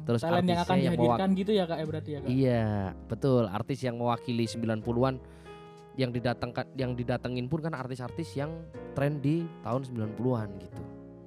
Terus 0.02 0.22
talent 0.26 0.48
yang 0.50 0.62
akan 0.66 0.78
yang 0.82 0.94
dihadirkan 0.98 1.30
gitu 1.38 1.52
ya 1.54 1.64
kak 1.70 1.78
ya 1.78 1.86
berarti 1.86 2.10
ya 2.10 2.20
kak 2.20 2.30
Iya, 2.30 2.66
betul. 3.06 3.44
Artis 3.46 3.80
yang 3.86 3.96
mewakili 4.02 4.46
90-an 4.50 5.16
yang 6.00 6.12
didatangkan 6.16 6.66
yang 6.80 6.96
didatengin 6.96 7.52
pun 7.52 7.60
kan 7.60 7.76
artis-artis 7.76 8.34
yang 8.40 8.52
tren 8.96 9.20
di 9.20 9.44
tahun 9.62 9.84
90-an 9.86 10.50
gitu. 10.58 10.82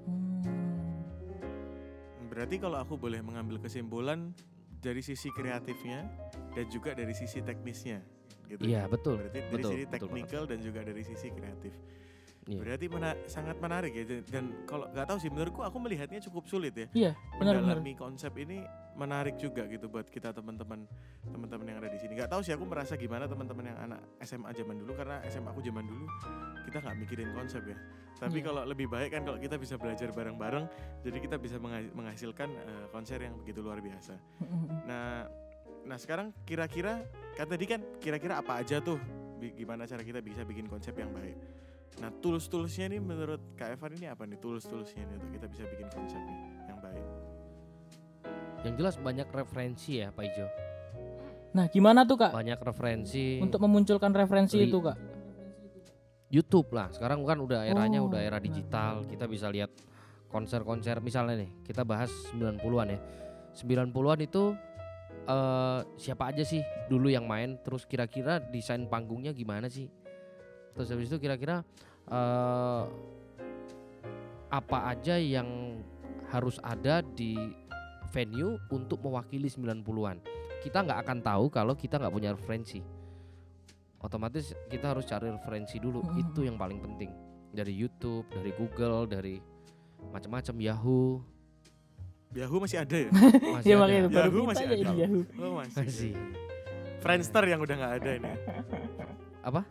Hmm, 0.08 0.96
Berarti 2.32 2.56
kalau 2.58 2.80
aku 2.80 2.96
boleh 2.96 3.20
mengambil 3.20 3.60
kesimpulan 3.60 4.32
dari 4.80 5.00
sisi 5.00 5.30
kreatifnya 5.32 6.04
dan 6.52 6.66
juga 6.68 6.92
dari 6.96 7.14
sisi 7.14 7.40
teknisnya 7.44 8.02
gitu. 8.50 8.64
Iya, 8.64 8.84
kan? 8.88 8.92
betul. 8.92 9.16
Berarti 9.20 9.40
dari 9.40 9.52
betul, 9.52 9.70
sisi 9.72 9.84
teknikal 9.88 10.42
dan 10.48 10.58
juga 10.60 10.80
dari 10.84 11.02
sisi 11.04 11.28
kreatif. 11.32 11.72
Iya. 12.44 12.60
Berarti 12.60 12.86
mena- 12.86 13.18
sangat 13.24 13.56
menarik 13.56 13.92
ya 13.92 14.04
dan- 14.22 14.52
kalau 14.64 14.84
nggak 14.86 15.06
tahu 15.06 15.18
sih 15.18 15.30
menurutku 15.32 15.60
aku 15.60 15.76
melihatnya 15.78 16.20
cukup 16.20 16.44
sulit 16.44 16.76
ya. 16.76 16.86
Iya, 16.92 17.12
benar-benar. 17.34 17.80
Mendalami 17.80 17.92
konsep 17.94 18.32
ini 18.36 18.60
menarik 18.94 19.34
juga 19.36 19.64
gitu 19.64 19.88
buat 19.88 20.06
kita 20.06 20.30
teman-teman 20.30 20.84
teman-teman 21.24 21.66
yang 21.66 21.78
ada 21.80 21.88
di 21.88 21.96
sini. 21.96 22.14
Nggak 22.14 22.30
tahu 22.30 22.40
sih 22.40 22.52
aku 22.52 22.62
merasa 22.62 22.94
gimana 22.94 23.24
teman-teman 23.24 23.64
yang 23.66 23.78
anak 23.80 24.00
SMA 24.20 24.52
zaman 24.52 24.76
dulu 24.76 24.92
karena 24.92 25.24
SMA 25.24 25.50
aku 25.50 25.60
zaman 25.60 25.84
dulu 25.84 26.04
kita 26.62 26.78
nggak 26.78 26.96
mikirin 26.98 27.30
konsep 27.32 27.64
ya. 27.64 27.76
Tapi 28.14 28.38
Iya. 28.38 28.46
kalau 28.46 28.62
lebih 28.62 28.86
baik 28.86 29.10
kan 29.10 29.22
kalau 29.24 29.38
kita 29.38 29.56
bisa 29.56 29.74
belajar 29.74 30.08
bareng-bareng, 30.08 30.64
jadi 31.02 31.18
kita 31.18 31.36
bisa 31.36 31.56
mengha- 31.56 31.90
menghasilkan 31.90 32.48
eh, 32.52 32.86
konser 32.88 33.18
yang 33.18 33.34
begitu 33.36 33.58
luar 33.58 33.80
biasa. 33.80 34.14
Nah, 34.84 35.26
nah 35.82 35.96
sekarang 35.96 36.30
kira-kira 36.44 37.02
kan 37.34 37.46
tadi 37.46 37.64
kan 37.64 37.80
kira-kira 37.98 38.38
apa 38.38 38.60
aja 38.60 38.78
tuh 38.78 39.00
gimana 39.50 39.84
cara 39.84 40.00
kita 40.00 40.20
bisa 40.20 40.40
bikin 40.40 40.68
konsep 40.68 40.92
yang 40.94 41.08
baik. 41.10 41.36
Nah, 41.94 42.10
tools-toolsnya 42.18 42.90
nih 42.90 43.00
menurut 43.00 43.40
Kak 43.54 43.78
Evan 43.78 43.92
ini 43.94 44.06
apa 44.06 44.26
nih 44.26 44.38
tools-toolsnya 44.38 45.02
nih 45.04 45.14
untuk 45.14 45.30
kita 45.30 45.46
bisa 45.46 45.62
bikin 45.68 45.88
konsepnya 45.88 46.36
yang 46.66 46.78
baik? 46.82 47.06
Yang 48.64 48.74
jelas 48.80 48.94
banyak 48.98 49.28
referensi 49.30 50.00
ya, 50.00 50.08
Pak 50.10 50.24
Ijo. 50.24 50.46
Nah, 51.54 51.70
gimana 51.70 52.02
tuh 52.02 52.18
kak 52.18 52.34
Banyak 52.34 52.58
referensi. 52.58 53.38
untuk 53.38 53.62
memunculkan 53.62 54.10
referensi 54.10 54.58
Li- 54.58 54.66
itu 54.66 54.78
kak? 54.82 54.98
YouTube 56.26 56.74
lah. 56.74 56.90
Sekarang 56.90 57.22
kan 57.22 57.38
udah 57.38 57.62
eranya 57.62 58.02
Oh, 58.02 58.10
udah 58.10 58.18
era 58.18 58.42
digital. 58.42 59.06
Kita 59.06 59.30
bisa 59.30 59.46
lihat 59.46 59.70
konser-konser 60.26 60.98
misalnya 60.98 61.46
nih, 61.46 61.62
kita 61.62 61.86
bahas 61.86 62.10
90-an 62.34 62.88
ya. 62.90 63.00
90-an 63.54 64.18
itu 64.20 64.50
eh 65.24 65.80
siapa 65.94 66.34
aja 66.34 66.42
sih 66.42 66.58
dulu 66.84 67.06
yang 67.06 67.24
main 67.24 67.56
terus 67.62 67.86
kira-kira 67.86 68.42
desain 68.42 68.82
panggungnya 68.84 69.30
gimana 69.30 69.70
sih? 69.70 69.86
Terus 70.74 70.88
habis 70.90 71.08
itu 71.08 71.18
kira-kira 71.18 71.62
eh 72.04 72.82
apa 74.50 74.78
aja 74.86 75.16
yang 75.16 75.80
harus 76.30 76.58
ada 76.62 77.02
di 77.02 77.34
venue 78.10 78.54
untuk 78.68 79.02
mewakili 79.02 79.46
90-an. 79.46 80.18
Kita 80.62 80.82
nggak 80.82 80.98
akan 81.02 81.18
tahu 81.20 81.44
kalau 81.48 81.74
kita 81.74 81.98
nggak 81.98 82.12
punya 82.12 82.30
referensi 82.32 82.78
otomatis 83.98 84.52
kita 84.68 84.92
harus 84.92 85.08
cari 85.08 85.32
referensi 85.32 85.80
dulu 85.80 86.04
Mhm. 86.04 86.16
itu 86.20 86.40
yang 86.44 86.60
paling 86.60 86.76
penting 86.76 87.08
dari 87.48 87.72
YouTube 87.72 88.28
dari 88.28 88.52
Google 88.52 89.08
dari 89.08 89.40
macam-macam 90.12 90.54
Yahoo 90.60 91.24
Yahoo 92.36 92.58
masih 92.60 92.84
ada 92.84 92.96
ya? 93.00 93.10
masih 93.56 93.64
Iya 93.64 93.76
ada. 93.80 93.94
Yahoo 93.96 94.28
kita 94.44 94.50
masih 94.52 94.64
ada. 94.66 94.90
Yahoo. 94.92 95.22
Oh 95.40 95.52
masih. 95.56 95.76
Masih. 95.80 96.12
Friendster 97.00 97.44
yang 97.48 97.64
udah 97.64 97.74
nggak 97.80 97.94
ada 97.96 98.10
ini. 98.12 98.32
Apa? 99.40 99.62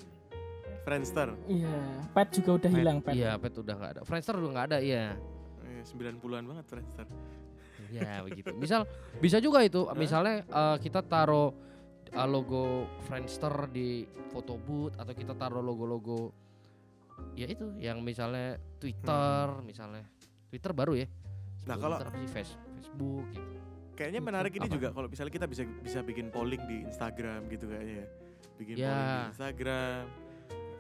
Friendster. 0.83 1.31
Iya, 1.45 1.79
pet 2.09 2.27
juga 2.33 2.51
udah 2.53 2.67
Pet, 2.67 2.77
hilang 2.77 2.97
pet. 2.99 3.13
iya 3.13 3.31
pet 3.35 3.53
udah 3.53 3.73
nggak 3.73 3.91
ada 3.93 4.01
Friendster 4.03 4.35
udah 4.35 4.49
nggak 4.51 4.67
ada 4.67 4.77
iya 4.79 5.15
Eh, 5.63 5.81
90-an 5.81 6.19
banget 6.45 6.65
Friendster. 6.67 7.07
ya 7.89 8.19
begitu 8.21 8.51
misal 8.53 8.89
bisa 9.17 9.37
juga 9.37 9.61
itu 9.61 9.85
misalnya 9.93 10.41
eh, 10.41 10.77
kita 10.77 10.99
taruh 11.01 11.53
eh, 12.05 12.27
logo 12.27 12.83
Friendster 13.01 13.51
di 13.67 14.01
foto 14.27 14.55
booth 14.55 14.95
atau 14.95 15.11
kita 15.11 15.33
taruh 15.33 15.61
logo-logo 15.61 16.33
ya 17.33 17.45
itu 17.45 17.69
yang 17.77 17.99
misalnya 17.99 18.57
Twitter 18.75 19.45
misalnya 19.61 20.03
Twitter 20.47 20.71
baru 20.71 20.95
ya 20.95 21.07
Hmm. 21.63 21.65
Nah, 21.65 21.77
kalau- 21.77 21.95
Twitter 21.95 22.09
apa 22.09 22.17
sih 22.19 22.27
Face- 22.29 22.59
Facebook 22.75 23.23
gitu 23.31 23.51
Kayaknya 23.93 24.21
menarik 24.21 24.51
ini 24.51 24.65
Apa? 24.65 24.73
juga 24.73 24.87
kalau 24.89 25.05
misalnya 25.05 25.31
kita 25.31 25.45
bisa 25.45 25.63
bisa 25.79 25.99
bikin 26.01 26.27
polling 26.27 26.59
di 26.65 26.81
Instagram 26.83 27.45
gitu 27.45 27.69
kayaknya 27.69 27.95
ya. 27.95 28.07
Bikin 28.57 28.73
Ya. 28.75 28.89
polling 28.89 29.05
di 29.13 29.29
Instagram. 29.29 30.03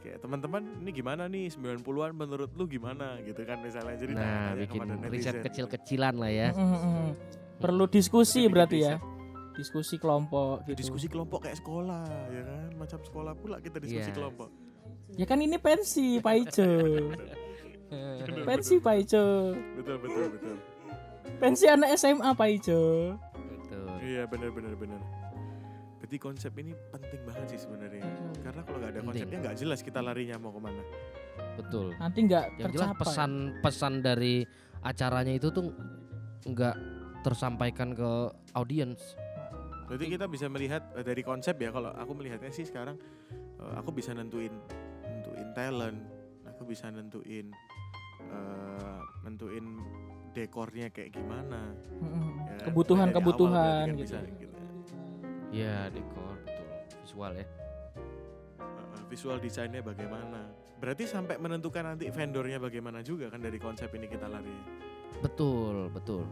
Kayak 0.03 0.19
teman-teman 0.19 0.61
ini 0.83 0.91
gimana 0.91 1.31
nih 1.31 1.47
90-an 1.47 2.11
menurut 2.11 2.51
lu 2.59 2.67
gimana 2.67 3.23
gitu 3.23 3.39
kan 3.47 3.63
misalnya. 3.63 3.95
Jadi 3.95 4.11
nah 4.19 4.51
bikin 4.51 4.83
riset 5.07 5.39
kecil-kecilan 5.39 6.19
lah 6.19 6.31
ya 6.31 6.49
Mm. 6.51 7.15
Perlu 7.63 7.87
diskusi 7.87 8.51
berarti 8.51 8.83
ya. 8.83 8.99
Diskusi 9.55 9.95
kelompok 9.95 10.67
gitu. 10.67 10.75
Diskusi 10.83 11.07
kelompok 11.07 11.47
kayak 11.47 11.63
sekolah 11.63 12.03
ya 12.27 12.43
kan. 12.43 12.67
Macam 12.75 12.99
sekolah 12.99 13.33
pula 13.39 13.63
kita 13.63 13.79
diskusi 13.79 14.11
Iya. 14.11 14.17
kelompok. 14.19 14.49
Ya 15.15 15.25
kan 15.29 15.39
ini 15.39 15.55
pensi 15.55 16.19
Pak 16.19 16.35
Ijo. 16.35 16.69
pensi 18.43 18.81
Pak 18.83 18.95
Ijo. 18.99 19.25
Betul 19.79 19.95
betul 20.03 20.25
betul. 20.35 20.55
Pensi 21.39 21.65
anak 21.69 21.95
SMA 21.95 22.29
Pak 22.35 22.49
Ijo. 22.51 22.81
Betul. 23.31 23.87
Iya 24.03 24.27
benar 24.27 24.49
benar 24.51 24.73
benar. 24.75 24.99
Berarti 26.13 26.29
konsep 26.29 26.53
ini 26.61 26.77
penting 26.93 27.21
banget 27.25 27.57
sih 27.57 27.65
sebenarnya. 27.65 28.05
Karena 28.45 28.61
kalau 28.61 28.77
nggak 28.77 28.91
ada 28.93 29.01
Penting. 29.01 29.09
konsepnya 29.09 29.37
nggak 29.49 29.57
jelas 29.57 29.79
kita 29.81 29.97
larinya 29.97 30.37
mau 30.37 30.53
ke 30.53 30.61
mana. 30.61 30.81
Betul. 31.57 31.97
Nanti 31.97 32.19
nggak 32.29 32.45
tercapai. 32.61 33.01
pesan-pesan 33.01 33.93
dari 34.05 34.45
acaranya 34.85 35.33
itu 35.33 35.49
tuh 35.49 35.73
nggak 36.45 36.75
tersampaikan 37.25 37.97
ke 37.97 38.29
audiens. 38.53 39.17
Berarti 39.89 40.05
kita 40.05 40.29
bisa 40.29 40.45
melihat 40.53 40.85
eh, 40.93 41.01
dari 41.01 41.25
konsep 41.25 41.57
ya. 41.57 41.73
Kalau 41.73 41.89
aku 41.89 42.13
melihatnya 42.13 42.53
sih 42.53 42.69
sekarang 42.69 42.93
eh, 43.33 43.73
aku 43.73 43.89
bisa 43.89 44.13
nentuin 44.13 44.53
nentuin 45.09 45.49
talent, 45.57 45.97
aku 46.45 46.61
bisa 46.61 46.93
nentuin 46.93 47.49
eh, 48.21 49.01
nentuin 49.25 49.81
dekornya 50.37 50.93
kayak 50.93 51.09
gimana. 51.09 51.73
Mm, 51.73 52.05
mm. 52.05 52.31
ya. 52.37 52.57
Kebutuhan-kebutuhan 52.69 53.57
berarti 53.57 53.89
kan 53.89 53.97
gitu. 53.97 54.01
bisa 54.05 54.19
gitu. 54.37 54.52
Ya 55.53 55.85
dekor 55.93 56.33
betul 56.41 56.67
visual 57.05 57.31
ya. 57.37 57.45
Visual 59.05 59.37
desainnya 59.37 59.85
bagaimana. 59.85 60.49
Berarti 60.81 61.05
sampai 61.05 61.37
menentukan 61.37 61.85
nanti 61.85 62.09
vendornya 62.09 62.57
bagaimana 62.57 63.05
juga 63.05 63.29
kan 63.29 63.37
dari 63.39 63.61
konsep 63.61 63.87
ini 63.93 64.09
kita 64.09 64.25
lari. 64.25 64.51
Betul 65.21 65.93
betul 65.93 66.25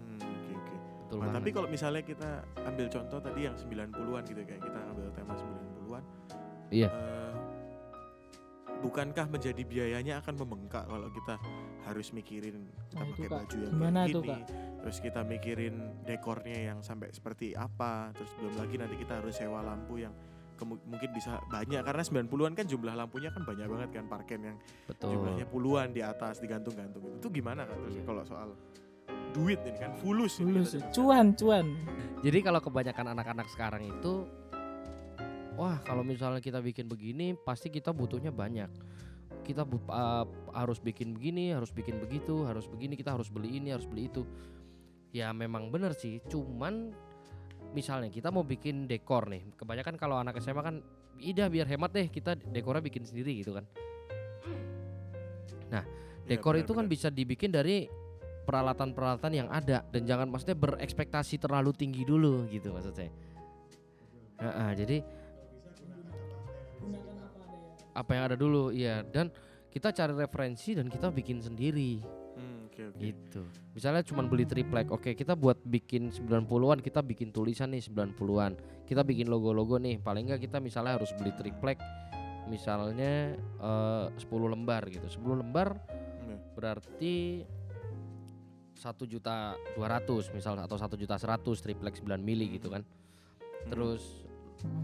Hmm, 0.00 0.18
oke 0.24 0.52
oke. 0.56 0.74
betul 1.04 1.18
Nah, 1.20 1.30
tapi 1.36 1.48
kalau 1.52 1.68
misalnya 1.68 2.00
kita 2.00 2.30
ambil 2.64 2.86
contoh 2.88 3.18
tadi 3.20 3.40
yang 3.44 3.54
90-an 3.54 4.22
gitu 4.24 4.40
kayak 4.42 4.62
kita 4.64 4.78
ambil 4.88 5.06
tema 5.12 5.34
90-an. 5.36 6.02
Iya. 6.72 6.88
eh, 6.90 7.34
bukankah 8.80 9.26
menjadi 9.30 9.62
biayanya 9.62 10.24
akan 10.24 10.34
membengkak 10.40 10.84
kalau 10.88 11.08
kita 11.12 11.34
harus 11.86 12.10
mikirin 12.10 12.66
kita 12.84 12.98
Nah, 12.98 13.06
pakai 13.08 13.28
baju 13.28 13.56
yang 13.56 13.72
Gimana 13.72 14.00
kayak 14.02 14.12
tuh, 14.12 14.22
gini, 14.22 14.34
Kak? 14.34 14.46
terus 14.82 14.96
kita 14.98 15.20
mikirin 15.22 15.74
dekornya 16.02 16.58
yang 16.64 16.78
sampai 16.80 17.08
seperti 17.10 17.54
apa, 17.54 18.10
terus 18.12 18.30
belum 18.34 18.54
lagi 18.56 18.74
nanti 18.76 18.94
kita 18.96 19.18
harus 19.18 19.34
sewa 19.34 19.62
lampu 19.62 19.98
yang 19.98 20.10
mungkin 20.58 21.12
bisa 21.12 21.36
banyak 21.46 21.84
karena 21.84 22.00
90-an 22.00 22.54
kan 22.54 22.64
jumlah 22.64 22.94
lampunya 22.94 23.28
kan 23.28 23.44
banyak 23.44 23.68
banget 23.68 23.88
kan 23.92 24.04
parken 24.06 24.40
yang 24.42 24.56
betul 24.86 25.12
jumlahnya 25.12 25.44
puluhan 25.44 25.92
di 25.92 26.00
atas 26.00 26.40
digantung-gantung 26.40 27.04
itu. 27.04 27.16
Itu 27.18 27.28
gimana 27.30 27.62
kan 27.62 27.76
terus 27.78 27.94
Iya. 27.94 28.04
kalau 28.04 28.22
soal 28.24 28.48
duit 29.30 29.60
ini 29.60 29.76
kan 29.76 29.92
fulus 29.94 30.40
ini 30.40 30.56
Fulus, 30.56 30.72
kita- 30.72 30.92
cuan 30.92 31.36
cuan 31.36 31.66
Jadi 32.18 32.38
kalau 32.40 32.58
kebanyakan 32.58 33.12
anak-anak 33.12 33.46
sekarang 33.46 33.84
itu 33.84 34.24
wah 35.54 35.76
kalau 35.82 36.00
misalnya 36.00 36.40
kita 36.40 36.58
bikin 36.58 36.88
begini 36.88 37.36
pasti 37.36 37.68
kita 37.68 37.92
butuhnya 37.92 38.32
banyak. 38.32 38.68
Kita 39.46 39.62
uh, 39.62 40.26
harus 40.50 40.82
bikin 40.82 41.14
begini, 41.14 41.54
harus 41.54 41.70
bikin 41.70 42.02
begitu, 42.02 42.42
harus 42.42 42.66
begini, 42.66 42.98
kita 42.98 43.14
harus 43.14 43.30
beli 43.30 43.62
ini, 43.62 43.70
harus 43.70 43.86
beli 43.86 44.10
itu. 44.10 44.26
Ya 45.14 45.30
memang 45.30 45.70
bener 45.70 45.94
sih, 45.94 46.18
cuman 46.26 46.90
misalnya 47.70 48.10
kita 48.10 48.34
mau 48.34 48.42
bikin 48.42 48.90
dekor 48.90 49.30
nih. 49.30 49.54
Kebanyakan 49.54 49.94
kalau 49.94 50.18
anak 50.18 50.42
SMA 50.42 50.60
kan 50.60 50.82
ida 51.22 51.46
biar 51.46 51.64
hemat 51.70 51.94
deh 51.94 52.10
kita 52.10 52.34
dekornya 52.50 52.82
bikin 52.82 53.06
sendiri 53.06 53.38
gitu 53.38 53.54
kan. 53.54 53.64
Iya, 56.26 56.42
Dekor 56.42 56.58
itu 56.58 56.74
kan 56.74 56.90
benar-benar. 56.90 56.90
bisa 56.90 57.08
dibikin 57.08 57.54
dari 57.54 57.86
peralatan-peralatan 58.46 59.32
yang 59.34 59.48
ada 59.50 59.82
dan 59.90 60.02
jangan 60.06 60.26
maksudnya 60.30 60.58
berekspektasi 60.58 61.38
terlalu 61.38 61.70
tinggi 61.74 62.02
dulu 62.02 62.46
gitu 62.50 62.74
maksud 62.74 62.94
saya. 62.94 63.10
Heeh, 64.42 64.70
jadi 64.74 64.96
apa 67.96 68.10
yang 68.12 68.24
ada 68.28 68.36
dulu 68.36 68.68
iya 68.70 69.00
dan 69.02 69.32
kita 69.72 69.88
cari 69.90 70.12
referensi 70.12 70.72
dan 70.72 70.86
kita 70.86 71.08
bikin 71.08 71.40
sendiri 71.40 72.00
Hmm, 72.36 72.68
oke 72.68 72.92
oke. 72.92 73.00
gitu. 73.00 73.42
Misalnya 73.72 74.04
cuma 74.04 74.20
beli 74.20 74.44
triplek, 74.44 74.92
oke 74.92 75.16
kita 75.16 75.32
buat 75.32 75.56
bikin 75.64 76.12
90-an 76.12 76.84
kita 76.84 77.00
bikin 77.00 77.32
tulisan 77.32 77.72
nih 77.72 77.80
90-an. 77.80 78.52
Kita 78.84 79.00
bikin 79.00 79.32
logo-logo 79.32 79.80
nih, 79.80 79.96
paling 79.96 80.28
enggak 80.28 80.44
kita 80.44 80.60
misalnya 80.60 81.00
harus 81.00 81.16
beli 81.16 81.32
triplek 81.32 81.80
misalnya 82.44 83.32
eh, 83.40 84.06
10 84.12 84.20
lembar 84.46 84.84
gitu. 84.86 85.08
10 85.08 85.40
lembar 85.40 85.80
Iya. 86.20 86.36
berarti 86.52 87.14
satu 88.76 89.08
juta 89.08 89.56
dua 89.72 89.88
ratus 89.88 90.28
misalnya 90.30 90.68
atau 90.68 90.76
satu 90.76 91.00
juta 91.00 91.16
seratus 91.16 91.64
triplek 91.64 91.96
9 91.96 92.20
mili 92.20 92.52
gitu 92.52 92.68
kan 92.68 92.84
Hmm. 92.84 93.72
terus 93.72 94.25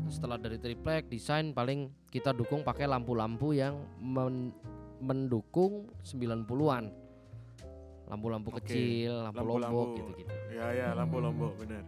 setelah 0.07 0.37
dari 0.37 0.57
triplek 0.57 1.07
desain 1.07 1.51
paling 1.51 1.79
kita 2.09 2.31
dukung 2.31 2.61
pakai 2.61 2.85
lampu-lampu 2.85 3.53
yang 3.53 3.81
men- 3.97 4.53
mendukung 4.99 5.91
90-an 6.01 6.93
lampu-lampu 8.05 8.49
Oke, 8.51 8.61
kecil 8.63 9.13
lampu 9.23 9.39
lampu-lampu. 9.41 9.73
lombok 9.73 9.89
gitu-gitu 9.97 10.33
Ya 10.53 10.67
ya 10.71 10.89
lampu 10.93 11.17
lombok 11.19 11.53
benar. 11.57 11.85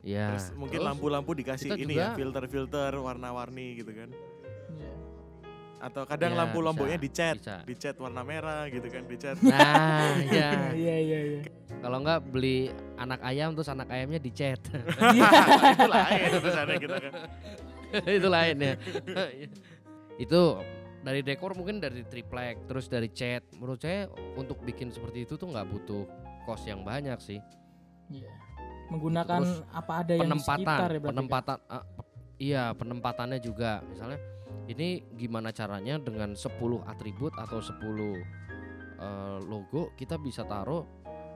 ya 0.00 0.26
Terus 0.30 0.52
mungkin 0.54 0.80
lampu-lampu 0.84 1.32
dikasih 1.32 1.72
ini 1.74 1.96
ya 1.96 2.12
filter-filter 2.12 2.92
warna-warni 2.94 3.80
gitu 3.80 3.88
kan. 3.88 4.12
Iya. 4.70 4.92
Atau 5.80 6.04
kadang 6.04 6.32
Ya, 6.32 6.38
lampu 6.38 6.60
lomboknya 6.60 6.96
dicat, 6.96 7.40
dicat 7.64 7.96
warna 7.96 8.20
merah 8.20 8.68
gitu 8.68 8.84
kan, 8.86 9.04
dicat. 9.04 9.36
nah 9.40 10.12
ya 10.22 10.48
iya 10.76 10.96
iya 10.98 11.20
iya 11.26 11.40
kalau 11.84 12.00
enggak 12.00 12.24
beli 12.24 12.72
anak 12.96 13.20
ayam 13.20 13.52
terus 13.52 13.68
anak 13.68 13.92
ayamnya 13.92 14.16
dicet 14.16 14.56
itu 15.76 15.84
lain 15.84 16.28
terus 16.40 16.56
ada 16.56 16.74
kita 16.80 16.96
kan. 16.96 17.12
itu 18.18 18.28
lain 18.28 18.56
ya. 18.58 18.74
Itu 20.24 20.62
dari 21.04 21.20
dekor 21.20 21.52
mungkin 21.58 21.82
dari 21.82 22.02
triplek 22.06 22.66
terus 22.66 22.86
dari 22.86 23.10
cat. 23.10 23.44
Menurut 23.58 23.82
saya 23.82 24.08
untuk 24.38 24.62
bikin 24.62 24.90
seperti 24.90 25.26
itu 25.26 25.34
tuh 25.34 25.50
nggak 25.50 25.66
butuh 25.68 26.06
kos 26.46 26.64
yang 26.66 26.82
banyak 26.82 27.18
sih. 27.18 27.38
Iya. 28.10 28.30
menggunakan 28.84 29.40
Terus 29.40 29.64
apa 29.72 29.92
ada 30.04 30.12
yang 30.12 30.28
di 30.28 30.44
sekitar 30.44 30.90
penempatan 30.92 30.92
ya 30.92 31.00
penempatan 31.08 31.56
pe- 31.64 32.08
iya 32.36 32.64
penempatannya 32.76 33.38
juga. 33.40 33.80
Misalnya 33.88 34.20
ini 34.68 35.02
gimana 35.16 35.50
caranya 35.56 35.96
dengan 35.96 36.36
10 36.36 36.50
atribut 36.84 37.32
atau 37.34 37.58
10 37.64 37.80
eh, 37.80 39.38
logo 39.40 39.96
kita 39.96 40.20
bisa 40.20 40.44
taruh 40.44 40.84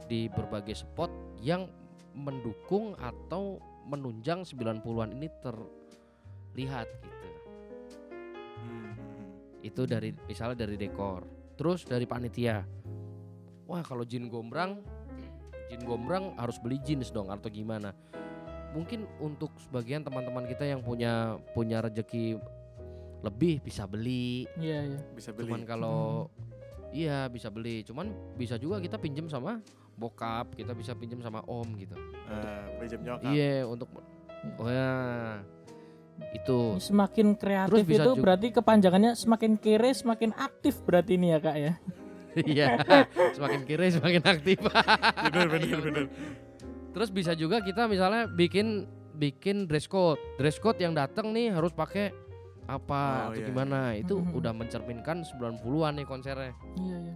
di 0.09 0.27
berbagai 0.33 0.75
spot 0.75 1.13
yang 1.39 1.69
mendukung 2.17 2.99
atau 2.99 3.63
menunjang 3.87 4.43
90-an 4.43 5.15
ini 5.15 5.29
terlihat 5.41 6.89
gitu. 6.89 7.29
Hmm, 8.59 8.69
hmm, 8.69 8.93
hmm. 8.97 9.29
itu 9.63 9.83
dari 9.87 10.11
misalnya 10.27 10.67
dari 10.67 10.75
dekor. 10.75 11.25
Terus 11.55 11.87
dari 11.87 12.05
panitia. 12.05 12.65
Wah 13.69 13.85
kalau 13.85 14.03
jin 14.03 14.33
gombrang 14.33 14.81
jin 15.69 15.85
gombrang 15.85 16.33
harus 16.41 16.57
beli 16.57 16.81
jeans 16.81 17.13
dong 17.13 17.29
atau 17.29 17.53
gimana? 17.53 17.93
Mungkin 18.73 19.05
untuk 19.21 19.53
sebagian 19.61 20.05
teman-teman 20.05 20.49
kita 20.49 20.65
yang 20.65 20.81
punya 20.81 21.37
punya 21.53 21.85
rezeki 21.85 22.41
lebih 23.25 23.61
bisa 23.61 23.85
beli. 23.85 24.49
Iya 24.57 24.97
iya. 24.97 25.01
Bisa 25.13 25.33
beli. 25.33 25.49
cuman 25.49 25.63
kalau 25.69 26.29
iya 26.93 27.29
bisa 27.29 27.53
beli. 27.53 27.85
Cuman 27.85 28.13
bisa 28.37 28.57
juga 28.57 28.81
kita 28.81 28.97
pinjem 28.97 29.29
sama 29.29 29.61
bokap 29.99 30.55
kita 30.55 30.73
bisa 30.73 30.95
pinjem 30.95 31.19
sama 31.19 31.43
om 31.45 31.67
gitu 31.75 31.99
Eh, 32.25 32.65
pinjam 32.79 33.01
nyokap. 33.03 33.29
iya 33.29 33.65
untuk 33.65 33.91
oh 34.57 34.69
ya 34.69 34.93
itu 36.31 36.79
semakin 36.79 37.35
kreatif 37.35 37.83
bisa 37.83 38.03
itu 38.03 38.11
juga- 38.13 38.23
berarti 38.23 38.47
kepanjangannya 38.51 39.13
semakin 39.15 39.53
kere 39.57 39.91
semakin 39.93 40.31
aktif 40.33 40.79
berarti 40.83 41.15
ini 41.15 41.31
ya 41.31 41.39
kak 41.39 41.57
ya 41.57 41.73
iya 42.49 42.67
semakin 43.33 43.61
kiri 43.65 43.91
semakin 43.91 44.23
aktif 44.25 44.59
bener 45.25 45.47
bener 45.49 45.79
bener. 45.81 46.05
Terus 46.89 47.11
bisa 47.11 47.33
juga 47.33 47.59
kita 47.59 47.87
misalnya 47.87 48.27
bikin 48.27 48.87
bikin 49.13 49.67
dress 49.67 49.87
code. 49.87 50.19
Dress 50.35 50.57
code 50.57 50.79
yang 50.79 50.93
datang 50.93 51.31
nih 51.31 51.51
harus 51.51 51.71
pakai 51.71 52.11
apa 52.65 53.03
Oh, 53.25 53.31
atau 53.31 53.39
iya, 53.39 53.47
gimana. 53.47 53.79
Itu 53.95 54.19
Mhm. 54.19 54.35
udah 54.35 54.53
mencerminkan 54.53 55.23
90-an 55.23 55.95
nih 55.95 56.05
konsernya. 56.05 56.53
iya 56.77 56.97
iya 57.01 57.15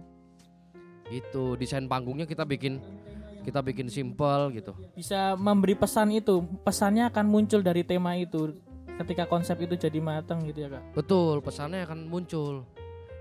Gitu. 1.11 1.55
Desain 1.59 1.85
panggungnya 1.87 2.27
kita 2.27 2.43
bikin 2.47 2.79
kita 3.43 3.59
bikin 3.59 3.91
simple 3.91 4.55
gitu. 4.55 4.71
bisa 4.95 5.35
memberi 5.35 5.75
pesan 5.75 6.15
itu 6.15 6.47
pesannya 6.63 7.11
akan 7.11 7.27
muncul 7.27 7.59
dari 7.59 7.83
tema 7.83 8.15
itu 8.15 8.55
ketika 8.95 9.27
konsep 9.27 9.59
itu 9.59 9.75
jadi 9.75 9.99
matang 9.99 10.47
gitu 10.47 10.63
ya 10.63 10.79
kak 10.79 10.83
Betul, 10.95 11.43
pesannya 11.43 11.83
akan 11.83 12.07
muncul. 12.07 12.63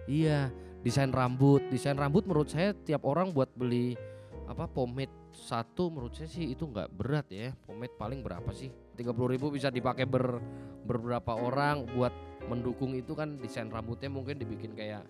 Iya, 0.06 0.54
desain 0.86 1.10
rambut. 1.10 1.62
Desain 1.74 1.98
rambut 1.98 2.22
menurut 2.26 2.50
saya 2.50 2.70
tiap 2.70 3.02
orang 3.02 3.34
buat 3.34 3.50
beli 3.58 3.98
apa 4.46 4.68
pomade 4.68 5.10
satu 5.32 5.88
menurut 5.88 6.12
saya 6.12 6.28
sih 6.28 6.52
itu 6.52 6.68
nggak 6.68 6.92
berat 6.92 7.26
ya. 7.32 7.54
Pomade 7.66 7.94
paling 7.98 8.20
berapa 8.20 8.50
sih? 8.54 8.70
30.000 8.98 9.32
ribu 9.32 9.48
bisa 9.48 9.72
dipakai 9.72 10.04
ber 10.04 10.38
beberapa 10.84 11.32
orang 11.38 11.88
buat 11.94 12.12
mendukung 12.50 12.92
itu 12.92 13.14
kan 13.14 13.38
desain 13.38 13.70
rambutnya 13.70 14.10
mungkin 14.10 14.36
dibikin 14.36 14.74
kayak 14.74 15.06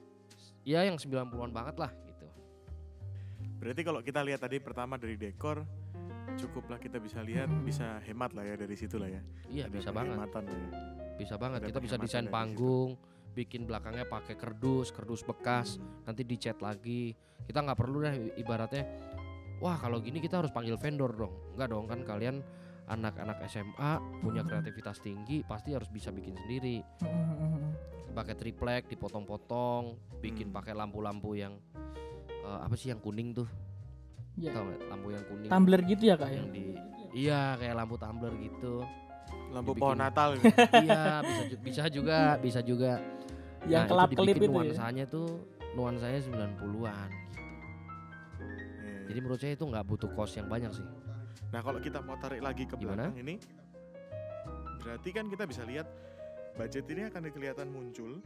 ya 0.63 0.85
yang 0.87 0.95
90-an 1.01 1.51
banget 1.51 1.77
lah 1.81 1.91
gitu. 2.07 2.12
Berarti 3.63 3.83
kalau 3.87 4.03
kita 4.03 4.27
lihat 4.27 4.43
tadi 4.43 4.59
pertama 4.59 4.99
dari 4.99 5.15
dekor 5.15 5.63
cukuplah 6.35 6.83
kita 6.83 6.99
bisa 6.99 7.23
lihat 7.23 7.47
Hmm. 7.47 7.63
bisa 7.63 8.03
hemat 8.03 8.35
lah 8.35 8.43
ya 8.43 8.59
dari 8.59 8.75
situ 8.75 8.99
lah 8.99 9.07
ya. 9.07 9.23
Iya, 9.47 9.71
Ada 9.71 9.75
bisa 9.79 9.91
banget. 9.95 10.17
ya. 10.19 10.51
Bisa 11.15 11.35
banget. 11.39 11.59
Ada 11.63 11.69
Kita 11.71 11.81
bisa 11.81 11.97
desain 12.01 12.25
dari 12.25 12.27
situ. 12.27 12.35
panggung, 12.35 12.91
bikin 13.33 13.63
belakangnya 13.63 14.05
pakai 14.05 14.35
kardus, 14.35 14.91
kardus 14.91 15.23
bekas, 15.23 15.79
nanti 16.03 16.27
dicat 16.27 16.59
lagi. 16.59 17.15
Kita 17.47 17.63
nggak 17.63 17.79
perlu 17.79 18.03
deh 18.03 18.35
ibaratnya 18.35 18.83
wah 19.61 19.79
kalau 19.79 20.03
gini 20.03 20.19
kita 20.19 20.43
harus 20.43 20.51
panggil 20.51 20.75
vendor 20.75 21.15
dong. 21.15 21.35
Enggak 21.55 21.69
dong 21.71 21.87
kan 21.87 22.01
kalian 22.03 22.43
anak-anak 22.83 23.39
SMA 23.47 23.93
punya 24.19 24.43
Mhm. 24.43 24.49
kreativitas 24.49 24.99
tinggi 24.99 25.47
pasti 25.47 25.71
harus 25.71 25.87
bisa 25.87 26.11
bikin 26.11 26.35
sendiri. 26.35 26.83
Pakai 28.13 28.35
triplek, 28.35 28.91
dipotong-potong, 28.91 29.97
bikin 30.19 30.51
Hmm. 30.51 30.57
pakai 30.59 30.75
lampu-lampu 30.75 31.33
yang 31.33 31.57
eh, 32.43 32.59
apa 32.61 32.75
sih 32.75 32.91
yang 32.91 32.99
kuning 32.99 33.33
tuh? 33.33 33.49
Iya. 34.35 34.51
Tahu 34.51 34.65
nggak? 34.65 34.81
Lampu 34.89 35.09
yang 35.11 35.25
kuning 35.27 35.49
tumbler 35.49 35.81
gitu 35.85 36.03
ya 36.05 36.15
kak 36.15 36.29
ya 36.29 36.37
yang 36.37 36.51
di 36.51 36.63
Iya, 37.13 37.41
kayak 37.57 37.75
lampu 37.77 37.95
tumbler 37.97 38.33
gitu. 38.37 38.75
Lampu 39.53 39.71
Dibikin- 39.71 39.83
pohon 39.85 39.99
Natal 39.99 40.29
gitu. 40.35 40.49
iya, 40.89 41.05
bisa 41.21 41.43
ju- 41.45 41.61
bisa 41.61 41.83
juga, 41.87 42.19
bisa 42.39 42.61
juga. 42.61 42.93
yang 43.63 43.85
Nah, 43.85 43.91
kelap 43.95 44.09
itu 44.09 44.19
kelip 44.19 44.37
itu 44.37 44.43
ya 44.43 44.51
nuansanya 44.51 45.05
tuh 45.07 45.29
nuansanya 45.73 46.19
90-an 46.19 47.11
gitu. 47.13 47.39
Iya. 48.83 48.99
Jadi 49.07 49.19
menurut 49.21 49.39
saya 49.39 49.53
itu 49.53 49.65
nggak 49.65 49.85
butuh 49.85 50.11
kos 50.11 50.35
yang 50.35 50.49
banyak 50.49 50.73
sih. 50.73 50.87
Nah 51.49 51.61
kalau 51.61 51.79
kita 51.79 52.01
mau 52.01 52.17
tarik 52.17 52.41
lagi 52.41 52.65
ke 52.65 52.75
Gimana? 52.75 53.07
belakang 53.07 53.21
ini, 53.21 53.35
berarti 54.81 55.09
kan 55.11 55.29
kita 55.29 55.45
bisa 55.45 55.63
lihat 55.63 55.87
budget 56.53 56.85
ini 56.87 57.07
akan 57.07 57.23
kelihatan 57.29 57.69
muncul 57.69 58.19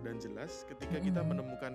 dan 0.00 0.16
jelas 0.16 0.64
ketika 0.64 0.96
kita 0.98 1.20
Mhm. 1.20 1.28
menemukan 1.28 1.72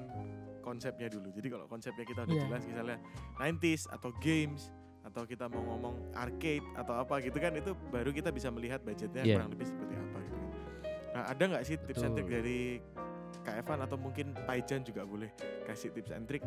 konsepnya 0.66 1.06
dulu. 1.08 1.30
Jadi 1.30 1.48
kalau 1.48 1.70
konsepnya 1.70 2.02
kita 2.02 2.26
udah 2.26 2.34
Iya. 2.34 2.44
jelas, 2.50 2.64
misalnya 2.66 2.98
90s 3.38 3.86
atau 3.88 4.10
games 4.18 4.74
atau 5.06 5.22
kita 5.24 5.46
mau 5.46 5.62
ngomong 5.62 6.18
arcade 6.18 6.66
atau 6.74 6.98
apa 6.98 7.22
gitu 7.22 7.38
kan 7.38 7.54
itu 7.54 7.78
baru 7.94 8.10
kita 8.10 8.34
bisa 8.34 8.50
melihat 8.50 8.82
budgetnya 8.82 9.22
Iya. 9.22 9.38
kurang 9.38 9.54
lebih 9.54 9.70
seperti 9.70 9.94
apa 9.94 10.18
gitu 10.18 10.36
kan. 10.36 10.50
Nah, 11.14 11.24
ada 11.30 11.44
nggak 11.46 11.64
sih 11.64 11.78
tips 11.78 12.02
and 12.02 12.18
Betul. 12.18 12.28
dari 12.34 12.62
Kak 13.46 13.56
Evan 13.62 13.80
atau 13.86 13.98
mungkin 14.02 14.34
Paijan 14.34 14.82
juga 14.82 15.06
boleh 15.06 15.30
kasih 15.64 15.94
tips 15.94 16.10
and 16.10 16.26
trik 16.26 16.42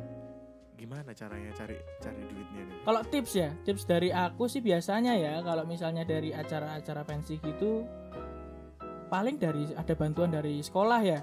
gimana 0.74 1.10
caranya 1.10 1.54
cari 1.54 1.78
cari 1.98 2.22
duitnya 2.22 2.62
nih? 2.66 2.76
Kalau 2.82 3.02
tips 3.02 3.32
ya, 3.34 3.50
tips 3.62 3.82
dari 3.82 4.10
aku 4.10 4.46
sih 4.46 4.58
biasanya 4.58 5.14
ya 5.14 5.38
kalau 5.42 5.62
misalnya 5.62 6.02
dari 6.02 6.30
acara-acara 6.30 7.02
pensi 7.02 7.38
gitu 7.38 7.82
paling 9.08 9.38
dari 9.38 9.70
ada 9.72 9.94
bantuan 9.94 10.28
dari 10.28 10.58
sekolah 10.58 11.00
ya. 11.02 11.18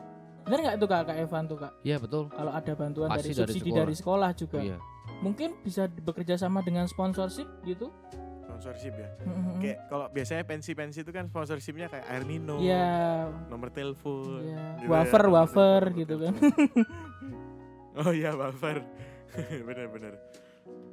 Bener 0.45 0.60
nggak 0.62 0.77
tuh 0.77 0.88
kak, 0.88 1.01
kak 1.03 1.17
Evan 1.17 1.43
tuh 1.45 1.58
kak? 1.58 1.71
Iya 1.81 1.97
betul. 1.97 2.29
Kalau 2.29 2.51
ada 2.51 2.71
bantuan 2.71 3.10
Pasti 3.10 3.21
dari 3.23 3.34
dari 3.34 3.39
subsidi 3.43 3.60
sekolah. 3.65 3.79
dari 3.81 3.95
sekolah 3.95 4.29
juga, 4.31 4.60
Iya. 4.62 4.77
mungkin 5.19 5.49
bisa 5.60 5.84
bekerja 5.89 6.36
sama 6.38 6.62
dengan 6.62 6.86
sponsorship 6.86 7.49
gitu. 7.63 7.89
Sponsorship 8.45 8.93
ya. 8.93 9.10
Mm-mm. 9.21 9.58
Kayak 9.58 9.77
kalau 9.86 10.05
biasanya 10.08 10.43
pensi-pensi 10.43 11.01
itu 11.01 11.12
kan 11.12 11.25
sponsorshipnya 11.25 11.88
kayak 11.88 12.05
air 12.08 12.23
minum, 12.23 12.62
Ya, 12.62 13.25
nomor 13.47 13.67
telepon, 13.69 14.39
gitu 14.39 14.53
ya, 14.53 14.88
wafer, 14.88 15.23
wafer 15.27 15.81
gitu 15.97 16.15
kan. 16.19 16.34
telepon. 16.34 16.86
oh 17.97 18.12
iya 18.12 18.31
wafer, 18.31 18.86
bener-bener. 19.67 20.13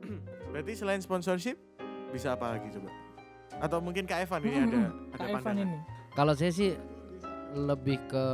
Berarti 0.50 0.72
selain 0.74 0.98
sponsorship 0.98 1.60
bisa 2.08 2.32
apa 2.32 2.56
lagi 2.56 2.72
coba? 2.72 2.88
Atau 3.58 3.78
mungkin 3.78 4.04
Kak 4.04 4.20
Evan 4.22 4.40
ini 4.42 4.56
ada 4.58 4.80
ada 4.80 4.88
Kak 5.12 5.28
Evan 5.28 5.42
pandangan? 5.44 5.68
ini. 5.68 5.78
Kalau 6.10 6.32
saya 6.34 6.50
sih 6.50 6.72
lebih 7.52 8.00
ke 8.08 8.26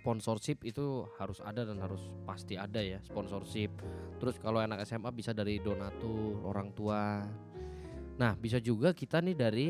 sponsorship 0.00 0.62
itu 0.68 1.08
harus 1.16 1.40
ada 1.40 1.64
dan 1.64 1.80
harus 1.80 2.00
pasti 2.28 2.54
ada 2.60 2.78
ya 2.80 3.00
sponsorship. 3.00 3.72
Terus 4.20 4.36
kalau 4.36 4.60
anak 4.60 4.84
SMA 4.84 5.10
bisa 5.10 5.32
dari 5.32 5.58
donatur 5.58 6.44
orang 6.44 6.68
tua. 6.76 7.24
Nah 8.20 8.32
bisa 8.36 8.60
juga 8.60 8.92
kita 8.92 9.24
nih 9.24 9.36
dari 9.36 9.68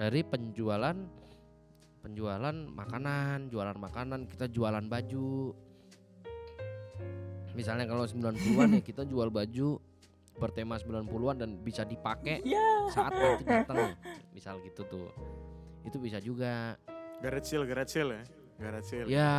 dari 0.00 0.20
penjualan 0.26 0.96
penjualan 2.00 2.56
makanan, 2.72 3.52
jualan 3.52 3.76
makanan, 3.78 4.26
kita 4.26 4.50
jualan 4.50 4.84
baju. 4.88 5.54
Misalnya 7.54 7.84
kalau 7.84 8.06
90-an 8.08 8.78
ya 8.78 8.82
kita 8.82 9.02
jual 9.04 9.28
baju 9.28 9.78
bertema 10.40 10.80
90-an 10.80 11.36
dan 11.36 11.50
bisa 11.60 11.84
dipakai 11.84 12.40
Ya. 12.48 12.88
saat 12.88 13.12
nanti 13.12 13.44
datang. 13.44 13.92
Misal 14.32 14.58
gitu 14.64 14.82
tuh. 14.88 15.12
Itu 15.84 16.00
bisa 16.00 16.16
juga. 16.18 16.80
Garage 17.20 17.46
sale, 17.52 17.64
garage 17.68 17.92
sale 17.92 18.12
ya. 18.16 18.22
Garage 18.60 18.88
sale. 18.88 19.08
Ya, 19.08 19.34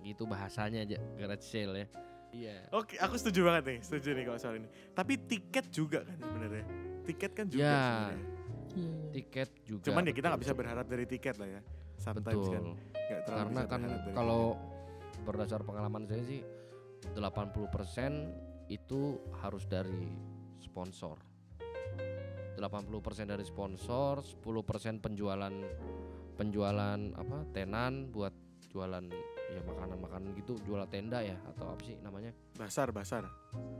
gitu 0.00 0.24
bahasanya 0.24 0.84
aja 0.84 0.96
garage 1.16 1.44
sale 1.44 1.76
ya. 1.76 1.86
Iya. 2.30 2.56
Oke, 2.72 2.94
aku 2.96 3.18
setuju 3.18 3.42
banget 3.42 3.64
nih, 3.66 3.78
setuju 3.82 4.08
nih 4.14 4.24
kalau 4.24 4.38
soal 4.38 4.54
ini. 4.56 4.68
Tapi 4.94 5.12
tiket 5.28 5.66
juga 5.68 6.06
kan 6.06 6.16
sebenarnya. 6.16 6.64
Tiket 7.04 7.30
kan 7.34 7.46
juga 7.50 7.60
Ya, 7.60 7.74
sebenarnya. 7.76 8.26
Iya. 8.70 8.92
Tiket 9.10 9.50
juga. 9.66 9.84
Cuman 9.90 10.02
ya 10.06 10.12
kita 10.14 10.26
nggak 10.30 10.42
bisa 10.46 10.54
berharap 10.54 10.86
dari 10.86 11.04
tiket 11.10 11.36
lah 11.36 11.48
ya. 11.50 11.60
Sometimes 12.00 12.46
kan 12.48 12.62
Betul. 12.64 12.76
nggak 12.96 13.20
terlalu 13.26 13.40
Karena 13.44 13.62
kan 13.66 13.80
kalau 14.14 14.42
berdasar 15.26 15.60
pengalaman 15.66 16.08
saya 16.08 16.22
sih 16.24 16.40
80% 17.12 18.72
itu 18.72 19.18
harus 19.42 19.66
dari 19.66 20.08
sponsor. 20.62 21.18
80% 22.60 23.24
dari 23.24 23.42
sponsor, 23.42 24.20
10% 24.20 25.00
penjualan 25.00 25.54
penjualan 26.40 26.96
apa? 27.20 27.38
tenan 27.52 28.08
buat 28.08 28.32
jualan 28.72 29.04
ya 29.52 29.60
makanan-makanan 29.66 30.32
gitu, 30.40 30.56
jual 30.64 30.80
tenda 30.88 31.20
ya 31.20 31.36
atau 31.52 31.76
apa 31.76 31.82
sih 31.84 32.00
namanya? 32.00 32.32
basar, 32.56 32.88
basar. 32.96 33.28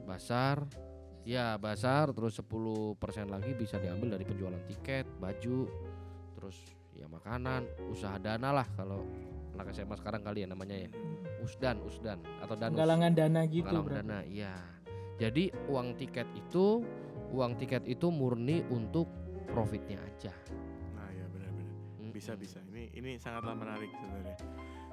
Basar. 0.04 0.68
Ya, 1.20 1.60
basar 1.60 2.16
terus 2.16 2.36
10% 2.40 2.96
lagi 3.28 3.52
bisa 3.52 3.76
diambil 3.76 4.16
dari 4.16 4.24
penjualan 4.24 4.60
tiket, 4.64 5.04
baju, 5.20 5.68
terus 6.32 6.56
ya 6.96 7.04
makanan, 7.12 7.64
usaha 7.92 8.16
dana 8.16 8.56
lah 8.56 8.64
kalau 8.72 9.04
anak 9.52 9.76
SMA 9.76 10.00
sekarang 10.00 10.24
kali 10.24 10.44
ya 10.44 10.48
namanya 10.48 10.76
ya. 10.80 10.88
Usdan, 11.44 11.84
usdan 11.84 12.20
atau 12.40 12.56
danus. 12.56 12.76
Galangan 12.80 13.12
dana 13.12 13.40
gitu 13.48 13.68
Galang 13.68 13.84
berarti. 13.84 14.00
dana, 14.00 14.18
iya. 14.24 14.54
Jadi 15.20 15.52
uang 15.68 16.00
tiket 16.00 16.28
itu 16.32 16.80
uang 17.36 17.52
tiket 17.60 17.84
itu 17.84 18.08
murni 18.08 18.64
untuk 18.72 19.06
profitnya 19.52 20.00
aja. 20.00 20.32
Bisa 22.20 22.36
bisa. 22.36 22.60
Ini 22.68 22.92
ini 22.92 23.10
sangatlah 23.16 23.56
menarik 23.56 23.88
sebenarnya. 23.96 24.36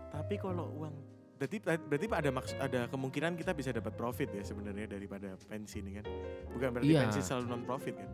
Tapi 0.08 0.40
kalau 0.40 0.72
uang 0.80 0.96
berarti 1.38 1.60
berarti 1.62 2.06
ada 2.10 2.30
maks 2.32 2.52
ada 2.58 2.88
kemungkinan 2.88 3.36
kita 3.36 3.52
bisa 3.52 3.70
dapat 3.70 3.94
profit 3.94 4.32
ya 4.32 4.42
sebenarnya 4.42 4.88
daripada 4.88 5.36
pensi 5.44 5.84
ini 5.84 6.00
kan. 6.00 6.06
Bukan 6.56 6.68
berarti 6.72 6.88
Iya. 6.88 7.04
pensi 7.04 7.20
selalu 7.20 7.46
non 7.46 7.63
profit 7.68 7.96
kan. 8.00 8.10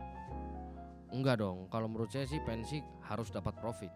Enggak 1.14 1.38
dong, 1.38 1.70
kalau 1.70 1.86
menurut 1.86 2.10
saya 2.10 2.26
sih 2.26 2.42
pensi 2.42 2.82
harus 3.06 3.30
dapat 3.30 3.54
profit. 3.54 3.92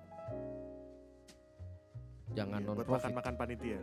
Jangan 2.31 2.62
Iya, 2.62 2.68
non 2.70 2.76
profit. 2.78 2.94
makan-makan 2.94 3.35
panitia. 3.35 3.81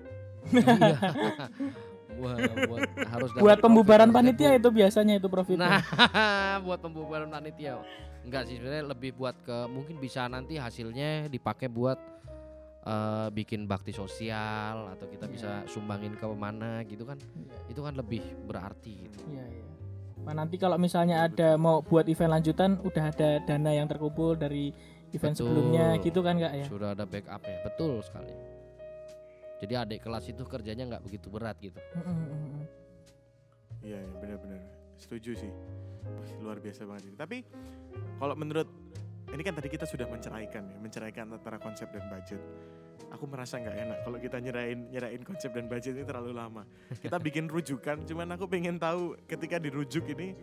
Iya. 0.55 0.97
Wah, 2.15 2.35
buat 2.69 2.81
harus 3.13 3.29
Buat 3.35 3.57
pembubaran 3.59 4.09
profit, 4.09 4.35
panitia 4.37 4.49
itu 4.55 4.69
biasanya 4.71 5.13
itu 5.19 5.27
profitnya. 5.27 5.81
Nah, 5.81 5.81
buat 6.65 6.79
pembubaran 6.79 7.27
panitia. 7.27 7.81
Enggak 8.25 8.49
sih 8.49 8.57
sebenarnya 8.57 8.85
lebih 8.89 9.11
buat 9.13 9.35
ke 9.45 9.69
mungkin 9.69 10.01
bisa 10.01 10.25
nanti 10.25 10.57
hasilnya 10.57 11.29
dipakai 11.29 11.69
buat 11.69 11.97
eh, 12.85 13.27
bikin 13.33 13.65
bakti 13.65 13.93
sosial 13.93 14.89
atau 14.93 15.05
kita 15.09 15.25
Iya. 15.25 15.33
bisa 15.33 15.51
sumbangin 15.69 16.13
ke 16.13 16.25
mana 16.29 16.85
gitu 16.85 17.05
kan. 17.05 17.17
Iya. 17.17 17.53
Itu 17.69 17.81
kan 17.81 17.93
lebih 17.97 18.21
berarti 18.45 19.09
gitu. 19.09 19.19
Iya, 19.29 19.45
iya. 19.45 19.65
Nah, 20.25 20.33
nanti 20.33 20.57
kalau 20.57 20.81
misalnya 20.81 21.29
ada 21.29 21.53
mau 21.53 21.85
buat 21.85 22.09
event 22.09 22.33
lanjutan 22.33 22.81
udah 22.81 23.13
ada 23.13 23.29
dana 23.45 23.69
yang 23.69 23.85
terkumpul 23.85 24.33
dari 24.33 24.73
event 25.13 25.37
Betul. 25.37 25.45
sebelumnya 25.45 25.85
gitu 26.01 26.19
kan 26.25 26.35
Kak 26.41 26.53
ya. 26.55 26.65
Sudah 26.65 26.89
ada 26.97 27.05
backupnya, 27.05 27.61
betul 27.61 28.01
sekali. 28.01 28.33
Jadi 29.65 29.73
adik 29.81 29.99
kelas 30.05 30.29
itu 30.29 30.45
kerjanya 30.45 30.85
nggak 30.85 31.01
begitu 31.01 31.25
berat 31.33 31.57
gitu. 31.57 31.81
Iya, 33.81 33.97
ya, 33.97 34.13
benar-benar. 34.21 34.61
Setuju 34.93 35.33
sih. 35.33 35.49
Luar 36.37 36.61
biasa 36.61 36.85
banget 36.85 37.09
ini. 37.09 37.17
Tapi 37.17 37.37
kalau 38.21 38.37
menurut 38.37 38.69
ini 39.33 39.41
kan 39.41 39.57
tadi 39.57 39.73
kita 39.73 39.89
sudah 39.89 40.05
menceraikan 40.05 40.69
ya, 40.69 40.77
menceraikan 40.77 41.33
antara 41.33 41.57
konsep 41.57 41.89
dan 41.89 42.05
budget. 42.13 42.37
Aku 43.09 43.25
merasa 43.25 43.57
nggak 43.57 43.73
enak 43.73 43.97
kalau 44.05 44.21
kita 44.21 44.37
nyerain 44.37 44.85
nyerain 44.93 45.25
konsep 45.25 45.49
dan 45.49 45.65
budget 45.65 45.97
ini 45.97 46.05
terlalu 46.05 46.37
lama. 46.37 46.61
Kita 47.01 47.17
bikin 47.25 47.49
rujukan, 47.49 48.05
cuman 48.05 48.37
aku 48.37 48.45
pengen 48.45 48.77
tahu 48.77 49.17
ketika 49.25 49.57
dirujuk 49.57 50.05
ini 50.13 50.37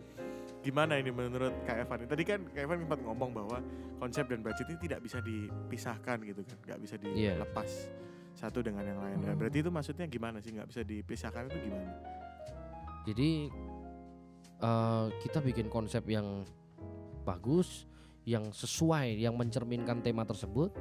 gimana 0.59 0.99
ini 0.99 1.15
menurut 1.15 1.63
Kak 1.63 1.79
Evan. 1.79 2.11
Tadi 2.11 2.23
kan 2.27 2.43
Kak 2.51 2.59
Evan 2.59 2.83
sempat 2.83 2.99
ngomong 3.07 3.31
bahwa 3.31 3.63
konsep 4.03 4.27
dan 4.27 4.43
budget 4.43 4.67
ini 4.67 4.79
tidak 4.83 4.99
bisa 4.99 5.23
dipisahkan 5.23 6.27
gitu 6.27 6.43
kan, 6.43 6.57
nggak 6.67 6.79
bisa 6.83 6.95
Iya. 7.07 7.39
dilepas 7.39 7.71
satu 8.33 8.65
dengan 8.65 8.83
yang 8.83 8.99
lain. 8.99 9.17
Nah, 9.23 9.37
berarti 9.37 9.61
itu 9.61 9.69
maksudnya 9.69 10.05
gimana 10.09 10.41
sih 10.41 10.51
nggak 10.53 10.69
bisa 10.69 10.81
dipisahkan 10.81 11.49
itu 11.49 11.57
gimana? 11.69 11.91
Jadi 13.03 13.31
eh, 14.61 15.05
kita 15.21 15.39
bikin 15.39 15.67
konsep 15.69 16.03
yang 16.09 16.43
bagus, 17.23 17.87
yang 18.27 18.51
sesuai, 18.51 19.19
yang 19.19 19.35
mencerminkan 19.35 20.03
tema 20.03 20.27
tersebut, 20.27 20.75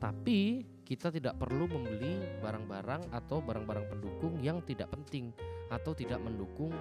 tapi 0.00 0.64
kita 0.84 1.14
tidak 1.14 1.38
perlu 1.38 1.70
membeli 1.70 2.18
barang-barang 2.42 3.14
atau 3.14 3.38
barang-barang 3.38 3.86
pendukung 3.94 4.42
yang 4.42 4.58
tidak 4.66 4.90
penting 4.90 5.30
atau 5.70 5.94
tidak 5.94 6.18
mendukung 6.18 6.74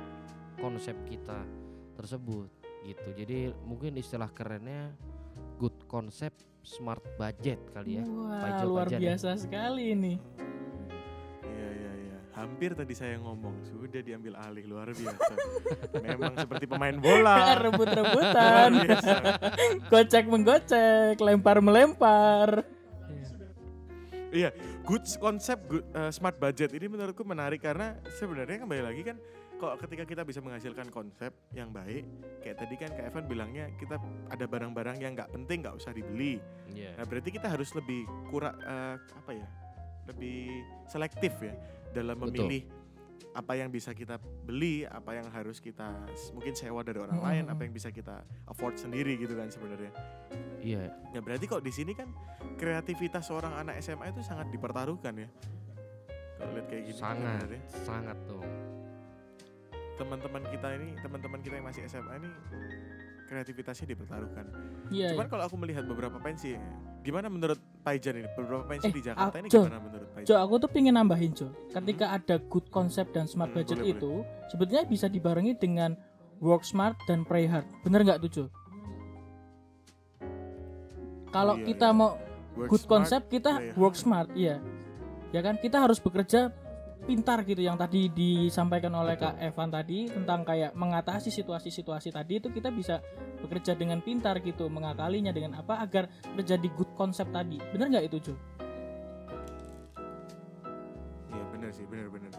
konsep 0.58 0.98
kita 1.06 1.46
tersebut 1.94 2.50
gitu. 2.88 3.10
Jadi 3.14 3.54
mungkin 3.68 4.00
istilah 4.00 4.32
kerennya 4.34 4.96
good 5.60 5.76
concept 5.92 6.48
smart 6.64 7.04
budget 7.20 7.60
kali 7.76 8.00
ya. 8.00 8.04
Wah, 8.08 8.64
luar 8.64 8.88
ya. 8.88 9.00
biasa 9.00 9.36
sekali 9.36 9.92
ini. 9.92 10.16
Iya 11.44 11.70
iya 11.76 11.92
iya. 12.00 12.18
Hampir 12.32 12.72
tadi 12.80 12.96
saya 12.96 13.20
ngomong 13.20 13.60
sudah 13.68 14.00
diambil 14.00 14.40
alih 14.40 14.64
luar 14.64 14.96
biasa. 14.96 15.34
Memang 16.08 16.40
seperti 16.40 16.64
pemain 16.64 16.96
bola. 16.96 17.52
Rebut-rebutan, 17.68 18.72
gocek 19.92 20.26
menggocek, 20.32 21.20
lempar 21.20 21.60
melempar. 21.60 22.64
Iya, 24.30 24.54
good 24.86 25.10
konsep 25.18 25.58
good, 25.66 25.84
eh, 25.90 26.14
smart 26.14 26.38
budget 26.38 26.70
ini 26.78 26.86
menurutku 26.86 27.26
menarik 27.26 27.66
karena 27.66 27.98
sebenarnya 28.14 28.62
kembali 28.62 28.84
lagi 28.86 29.02
kan 29.02 29.18
kok 29.60 29.76
ketika 29.84 30.08
kita 30.08 30.24
bisa 30.24 30.40
menghasilkan 30.40 30.88
konsep 30.88 31.36
yang 31.52 31.76
baik, 31.76 32.08
kayak 32.40 32.56
tadi 32.64 32.76
kan 32.80 32.96
Kak 32.96 33.12
Evan 33.12 33.28
bilangnya 33.28 33.68
kita 33.76 34.00
ada 34.32 34.46
barang-barang 34.48 35.04
yang 35.04 35.12
nggak 35.20 35.36
penting 35.36 35.60
nggak 35.68 35.76
usah 35.76 35.92
dibeli. 35.92 36.40
Iya. 36.72 36.96
Nah 36.96 37.04
berarti 37.04 37.30
kita 37.36 37.52
harus 37.52 37.76
lebih 37.76 38.08
kurang 38.32 38.56
apa 38.96 39.32
ya, 39.36 39.48
lebih 40.08 40.64
selektif 40.88 41.36
ya 41.44 41.52
dalam 41.92 42.16
Betul. 42.24 42.48
memilih 42.48 42.64
apa 43.36 43.54
yang 43.60 43.70
bisa 43.70 43.92
kita 43.92 44.16
beli, 44.48 44.88
apa 44.88 45.12
yang 45.14 45.28
harus 45.30 45.60
kita 45.60 46.08
mungkin 46.34 46.56
sewa 46.56 46.80
dari 46.82 47.04
orang 47.04 47.20
lain, 47.20 47.44
apa 47.52 47.62
yang 47.68 47.76
bisa 47.76 47.92
kita 47.92 48.24
afford 48.48 48.80
sendiri 48.80 49.20
gitu 49.20 49.36
kan 49.36 49.52
sebenarnya. 49.52 49.92
Iya. 50.64 50.88
Ya 51.12 51.20
berarti 51.20 51.46
kok 51.52 51.62
di 51.62 51.76
sini 51.76 51.92
kan 51.94 52.10
kreativitas 52.56 53.28
seorang 53.28 53.60
anak 53.60 53.84
SMA 53.84 54.16
itu 54.16 54.24
sangat 54.24 54.48
dipertaruhkan 54.50 55.20
ya. 55.20 55.30
Kalau 56.40 56.56
lihat 56.56 56.68
kayak 56.72 56.84
gini 56.88 56.96
sangat 56.96 57.44
sebenarnya. 57.44 57.62
sangat 57.84 58.18
tuh. 58.24 58.44
Teman-teman 60.00 60.42
kita 60.48 60.68
ini, 60.74 60.96
teman-teman 60.98 61.40
kita 61.40 61.60
yang 61.60 61.68
masih 61.68 61.84
SMA 61.86 62.14
ini 62.18 62.30
kreativitasnya 63.28 63.86
dipertaruhkan. 63.86 64.46
Iya. 64.90 65.14
Cuman 65.14 65.28
iya. 65.28 65.30
kalau 65.30 65.44
aku 65.46 65.56
melihat 65.56 65.86
beberapa 65.86 66.18
pensi, 66.18 66.58
gimana 67.04 67.30
menurut 67.30 67.60
Paijan 67.84 68.18
ini? 68.18 68.30
Beberapa 68.34 68.66
pensi 68.66 68.90
Eh, 68.90 68.94
di 68.96 69.04
Jakarta 69.04 69.36
ini 69.38 69.48
Jo. 69.48 69.62
gimana 69.62 69.78
menurut 69.78 70.08
Paijan? 70.10 70.26
Jo, 70.26 70.36
aku 70.40 70.54
tuh 70.58 70.70
pengen 70.72 70.98
nambahin 70.98 71.32
Jo. 71.32 71.54
Ketika 71.70 72.10
ada 72.10 72.42
good 72.42 72.66
concept 72.70 73.14
dan 73.14 73.30
smart 73.30 73.52
Hmm, 73.52 73.62
budget 73.62 73.78
boleh, 73.78 73.94
itu, 73.94 74.12
sebetulnya 74.50 74.84
bisa 74.84 75.06
dibarengi 75.06 75.54
dengan 75.54 75.94
work 76.40 76.66
smart 76.66 76.98
dan 77.06 77.22
pray 77.22 77.46
hard. 77.46 77.70
Bener 77.86 78.02
nggak 78.02 78.20
tuh 78.24 78.32
Jo? 78.32 78.46
Kalau 81.30 81.56
Iya, 81.56 81.66
kita 81.68 81.88
iya. 81.88 81.96
mau 81.96 82.10
Work 82.58 82.70
good 82.72 82.82
smart, 82.82 82.92
concept, 82.92 83.26
kita 83.30 83.52
work 83.78 83.94
hard. 83.94 84.02
smart, 84.02 84.30
iya. 84.34 84.58
Ya 85.30 85.46
kan, 85.46 85.62
kita 85.62 85.78
harus 85.78 86.02
bekerja 86.02 86.50
pintar 87.10 87.42
gitu 87.42 87.66
yang 87.66 87.74
tadi 87.74 88.14
disampaikan 88.14 88.94
oleh 88.94 89.18
Kak 89.18 89.42
Evan 89.42 89.74
tadi 89.74 90.06
tentang 90.14 90.46
kayak 90.46 90.78
mengatasi 90.78 91.34
situasi-situasi 91.34 92.14
tadi 92.14 92.38
itu 92.38 92.54
kita 92.54 92.70
bisa 92.70 93.02
bekerja 93.42 93.74
dengan 93.74 93.98
pintar 94.06 94.38
gitu 94.46 94.70
mengakalinya 94.70 95.34
dengan 95.34 95.58
apa 95.58 95.82
agar 95.82 96.06
terjadi 96.38 96.70
good 96.78 96.94
concept 96.94 97.34
tadi 97.34 97.58
bener 97.74 97.90
nggak 97.90 98.06
itu 98.14 98.30
Jo? 98.30 98.36
Iya 101.34 101.44
benar 101.50 101.70
sih, 101.74 101.86
benar 101.90 102.14
benar. 102.14 102.34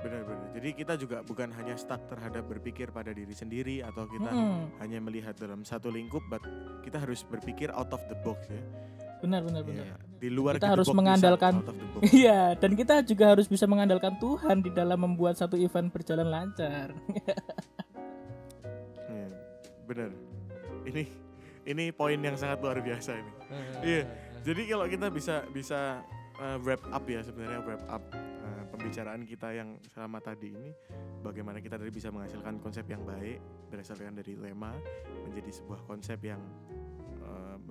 Benar 0.00 0.22
benar. 0.24 0.48
Jadi 0.56 0.68
kita 0.72 0.96
juga 0.96 1.20
bukan 1.20 1.52
hanya 1.52 1.76
stuck 1.76 2.00
terhadap 2.08 2.48
berpikir 2.48 2.88
pada 2.88 3.12
diri 3.12 3.36
sendiri 3.36 3.84
atau 3.84 4.08
kita 4.08 4.32
Mm-mm. 4.32 4.80
hanya 4.80 4.96
melihat 4.96 5.36
dalam 5.36 5.60
satu 5.60 5.92
lingkup, 5.92 6.24
but 6.32 6.40
kita 6.80 6.96
harus 6.96 7.20
berpikir 7.28 7.68
out 7.76 7.92
of 7.92 8.00
the 8.08 8.16
box 8.24 8.48
ya. 8.48 8.64
benar 9.20 9.44
benar 9.44 9.60
benar 9.60 9.84
Iya, 9.84 9.96
Di 10.20 10.28
luar 10.28 10.60
Kita 10.60 10.68
gedebok 10.68 10.76
harus 10.76 10.88
mengandalkan-. 10.92 11.64
Iya, 12.20 12.54
dan 12.60 12.76
kita 12.76 13.00
juga 13.04 13.32
harus 13.32 13.48
bisa 13.48 13.64
mengandalkan 13.64 14.20
Tuhan 14.20 14.60
di 14.60 14.70
dalam 14.72 15.00
membuat 15.00 15.40
satu 15.40 15.56
event 15.56 15.88
berjalan 15.88 16.28
lancar. 16.28 16.92
Iya, 19.10 19.28
benar. 19.88 20.10
Ini 20.86 21.02
ini 21.66 21.84
poin 21.92 22.20
yang 22.20 22.36
sangat 22.36 22.60
luar 22.62 22.78
biasa 22.78 23.16
ini. 23.16 23.32
Iya. 23.80 24.02
Jadi 24.40 24.62
kalau 24.68 24.86
kita 24.88 25.12
bisa 25.12 25.44
bisa 25.52 26.00
uh, 26.40 26.56
wrap 26.64 26.80
up 26.90 27.04
ya 27.04 27.20
sebenarnya 27.20 27.60
wrap 27.62 27.84
up 27.92 28.02
uh, 28.16 28.62
pembicaraan 28.72 29.22
kita 29.28 29.52
yang 29.52 29.76
selama 29.92 30.18
tadi 30.24 30.56
ini 30.56 30.72
bagaimana 31.20 31.60
kita 31.60 31.76
tadi 31.76 31.92
bisa 31.92 32.08
menghasilkan 32.08 32.58
konsep 32.64 32.88
yang 32.88 33.04
baik 33.04 33.38
berdasarkan 33.68 34.16
dari 34.16 34.34
tema 34.40 34.72
menjadi 35.28 35.50
sebuah 35.52 35.84
konsep 35.84 36.18
yang 36.24 36.40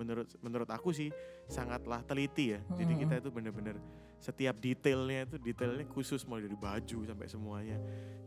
menurut 0.00 0.28
menurut 0.40 0.70
aku 0.72 0.90
sih 0.90 1.12
sangatlah 1.44 2.00
teliti 2.02 2.56
ya. 2.56 2.60
Jadi 2.72 2.92
Mhm. 2.96 3.00
kita 3.04 3.14
itu 3.20 3.28
benar-benar 3.28 3.76
setiap 4.16 4.56
detailnya 4.56 5.28
itu 5.28 5.36
detailnya 5.36 5.84
khusus 5.86 6.24
mulai 6.24 6.44
dari 6.44 6.56
baju 6.56 6.98
sampai 7.04 7.24
semuanya 7.24 7.76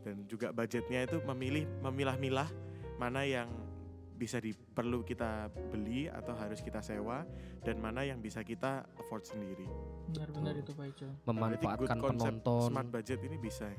dan 0.02 0.26
juga 0.26 0.50
budgetnya 0.50 1.06
itu 1.06 1.18
memilih 1.22 1.66
memilah-milah 1.82 2.50
mana 2.98 3.22
yang 3.22 3.46
bisa 4.14 4.38
diperlu 4.38 5.02
kita 5.02 5.50
beli 5.70 6.06
atau 6.06 6.34
harus 6.34 6.62
kita 6.62 6.78
sewa 6.78 7.26
dan 7.62 7.82
mana 7.82 8.02
yang 8.02 8.18
bisa 8.18 8.42
kita 8.42 8.86
afford 8.94 9.26
sendiri. 9.26 9.66
Benar-benar 10.10 10.54
itu 10.54 10.70
Pak 10.70 10.86
Ijo. 10.94 11.08
Memanfaatkan 11.26 11.98
penonton 11.98 12.70
smart 12.70 12.88
budget 12.90 13.18
ini 13.22 13.36
bisa 13.38 13.66
ya. 13.66 13.78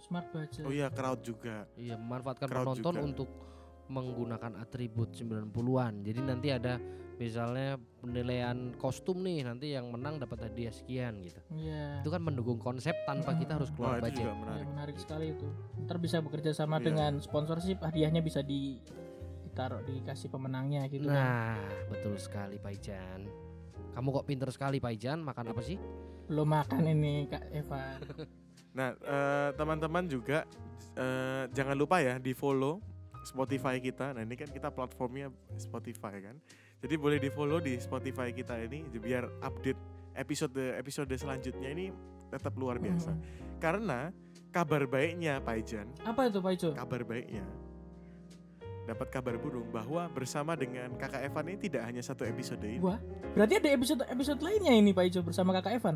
Smart 0.00 0.32
budget. 0.32 0.64
Oh 0.64 0.72
iya 0.72 0.88
crowd 0.88 1.20
juga. 1.20 1.68
iya 1.76 2.00
memanfaatkan 2.00 2.48
Crowd 2.48 2.64
penonton 2.80 2.94
juga. 2.94 3.04
untuk 3.04 3.28
menggunakan 3.90 4.54
atribut 4.56 5.10
90-an 5.12 6.00
jadi 6.00 6.20
nanti 6.22 6.48
ada 6.48 6.78
misalnya 7.16 7.76
penilaian 8.00 8.72
kostum 8.74 9.20
nih 9.20 9.44
nanti 9.44 9.74
yang 9.74 9.92
menang 9.92 10.16
dapat 10.16 10.48
hadiah 10.48 10.72
sekian 10.72 11.20
gitu 11.20 11.36
Iya. 11.52 12.00
itu 12.00 12.08
kan 12.08 12.22
mendukung 12.22 12.56
konsep 12.56 12.96
tanpa 13.04 13.36
kita 13.36 13.60
harus 13.60 13.68
Oh 13.68 13.76
keluar 13.76 13.98
itu 13.98 14.04
budget 14.08 14.24
juga 14.24 14.32
Ya, 14.32 14.40
menarik. 14.40 14.66
menarik 14.66 14.96
sekali 14.96 15.26
itu. 15.30 15.48
Ntar 15.84 15.96
bisa 15.98 16.16
bekerja 16.18 16.50
sama 16.54 16.78
Iya. 16.78 16.84
dengan 16.86 17.12
sponsorship, 17.18 17.76
hadiahnya 17.78 18.24
bisa 18.24 18.40
di 18.40 18.80
ditaruh 19.44 19.82
dikasih 19.82 20.30
pemenangnya 20.30 20.86
gitu 20.86 21.04
kan. 21.04 21.18
nah 21.18 21.58
betul 21.90 22.14
sekali 22.16 22.56
Pak 22.56 22.70
Ijan 22.72 23.26
kamu 23.90 24.08
kok 24.14 24.24
pinter 24.24 24.48
sekali 24.48 24.78
Pak 24.78 24.92
Ijan 24.94 25.18
makan 25.20 25.50
apa 25.50 25.60
sih 25.60 25.74
Belum 26.24 26.46
makan 26.46 26.86
ini 26.86 27.26
Kak 27.26 27.50
Evan. 27.50 27.98
Nah 28.70 28.94
eh, 28.94 29.50
teman-teman 29.52 30.06
juga 30.06 30.46
eh, 30.94 31.50
jangan 31.50 31.74
lupa 31.74 31.98
ya 31.98 32.16
di 32.16 32.30
follow 32.30 32.78
Spotify 33.22 33.78
kita. 33.78 34.16
Nah 34.16 34.22
ini 34.24 34.34
kan 34.36 34.48
kita 34.48 34.72
platformnya 34.72 35.28
Spotify 35.56 36.20
kan. 36.20 36.36
Jadi 36.80 36.94
boleh 36.96 37.18
di 37.20 37.28
follow 37.28 37.60
di 37.60 37.76
Spotify 37.76 38.32
kita 38.32 38.56
ini 38.60 38.84
biar 38.88 39.28
update 39.44 39.80
episode 40.16 40.76
episode 40.76 41.12
selanjutnya 41.12 41.68
ini 41.70 41.92
tetap 42.32 42.56
luar 42.56 42.80
biasa. 42.80 43.12
Hmm. 43.12 43.22
Karena 43.60 44.08
kabar 44.50 44.82
baiknya 44.90 45.38
Pak 45.38 45.56
Ijan 45.62 45.86
Apa 46.02 46.26
itu 46.26 46.42
Pak 46.42 46.52
Ijo? 46.58 46.70
kabar 46.74 47.06
baiknya 47.06 47.46
dapat 48.90 49.06
kabar 49.14 49.38
burung 49.38 49.70
bahwa 49.70 50.10
bersama 50.10 50.58
dengan 50.58 50.90
kakak 50.98 51.22
Evan 51.22 51.54
ini 51.54 51.58
tidak 51.70 51.86
hanya 51.86 52.02
satu 52.02 52.26
episode 52.26 52.58
ini. 52.66 52.82
Wah, 52.82 52.98
berarti 53.38 53.62
ada 53.62 53.70
episode 53.70 54.02
episode 54.02 54.42
lainnya 54.42 54.74
ini 54.74 54.90
Pak 54.90 55.04
Ijo 55.06 55.20
bersama 55.22 55.54
Kakak 55.54 55.78
Evan. 55.78 55.94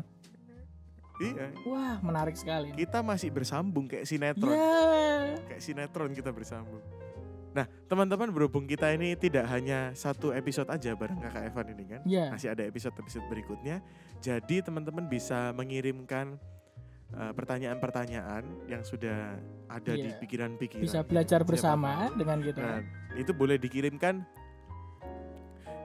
Iya, 1.19 1.51
Wah, 1.67 1.99
menarik 2.03 2.35
sekali. 2.39 2.71
kita 2.75 2.99
masih 2.99 3.31
bersambung 3.31 3.87
kayak 3.87 4.03
sinetron. 4.07 4.51
Ya. 4.51 5.39
Kayak 5.47 5.61
sinetron 5.63 6.11
kita 6.15 6.31
bersambung. 6.31 6.79
Nah, 7.55 7.63
teman-teman 7.87 8.27
berhubung 8.35 8.67
kita 8.67 8.91
ini 8.91 9.15
tidak 9.15 9.47
hanya 9.47 9.95
satu 9.95 10.35
episode 10.35 10.67
aja 10.67 10.91
bareng 10.91 11.23
kakak 11.23 11.47
Evan 11.47 11.67
ini 11.71 11.83
kan. 11.87 12.01
Ya. 12.03 12.27
Masih 12.27 12.51
ada 12.51 12.67
episode-episode 12.67 13.23
berikutnya. 13.31 13.79
Jadi 14.19 14.59
teman-teman 14.59 15.07
bisa 15.07 15.55
mengirimkan 15.55 16.35
eh, 17.15 17.31
pertanyaan-pertanyaan 17.31 18.43
yang 18.67 18.83
sudah 18.83 19.39
ada 19.71 19.93
di 19.95 20.09
Iya. 20.11 20.19
pikiran-pikiran. 20.19 20.83
Bisa 20.83 20.99
belajar 21.05 21.39
Siapa 21.39 21.47
bersama 21.47 22.11
tahu. 22.11 22.17
dengan 22.19 22.37
kita. 22.43 22.59
Nah, 22.59 22.81
itu 23.15 23.31
boleh 23.31 23.55
dikirimkan 23.55 24.25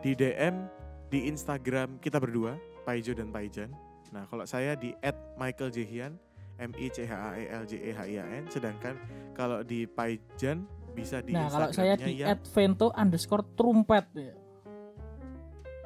di 0.02 0.16
DM 0.16 0.66
di 1.06 1.30
Instagram 1.30 2.02
kita 2.02 2.18
berdua, 2.18 2.56
Paijo 2.82 3.14
dan 3.14 3.30
Paijan. 3.30 3.70
Nah, 4.10 4.26
kalau 4.26 4.42
saya 4.42 4.74
di 4.74 4.90
@michaeljehian, 5.38 6.18
M 6.58 6.72
I 6.74 6.88
C 6.90 7.06
H 7.06 7.12
A 7.14 7.30
E 7.38 7.46
L 7.46 7.62
J 7.62 7.72
E 7.78 7.90
H 7.94 8.00
I 8.10 8.14
A 8.18 8.26
N, 8.26 8.44
sedangkan 8.50 8.96
kalau 9.36 9.62
di 9.62 9.86
Paijan 9.86 10.66
bisa 10.92 11.22
di 11.22 11.32
Nah, 11.32 11.48
kalau 11.48 11.70
saya 11.70 11.94
di 11.96 12.20
yang 12.20 12.38
@vento 12.42 12.90
underscore 12.92 13.44
trumpet 13.54 14.04
ya. 14.14 14.34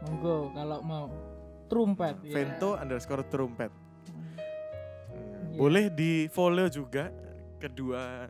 Monggo 0.05 0.53
kalau 0.53 0.79
mau 0.85 1.07
trumpet. 1.69 2.15
ya. 2.25 2.35
Vento 2.35 2.77
underscore 2.77 3.25
trumpet. 3.29 3.71
Iya. 5.55 5.59
Boleh 5.59 5.85
di 5.89 6.27
follow 6.29 6.69
juga 6.69 7.09
kedua 7.63 8.29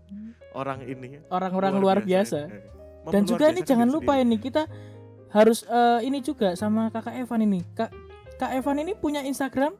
orang 0.54 0.86
ini. 0.86 1.18
Orang-orang 1.32 1.74
luar 1.82 1.98
biasa. 2.04 2.46
ini. 2.46 2.54
Eh, 2.54 2.62
Dan 3.10 3.22
luar 3.26 3.30
juga 3.36 3.44
ini 3.50 3.60
biasa 3.60 3.70
jangan 3.74 3.88
lupa 3.90 4.12
sendiri. 4.16 4.24
ini 4.24 4.36
kita 4.40 4.62
harus 5.34 5.58
eh, 5.66 6.00
ini 6.06 6.18
juga 6.22 6.48
sama 6.54 6.88
Kakak 6.94 7.14
Evan 7.18 7.40
ini. 7.42 7.60
Kak 7.74 7.90
Kak 8.38 8.50
Evan 8.54 8.78
ini 8.82 8.92
punya 8.94 9.20
Instagram? 9.26 9.74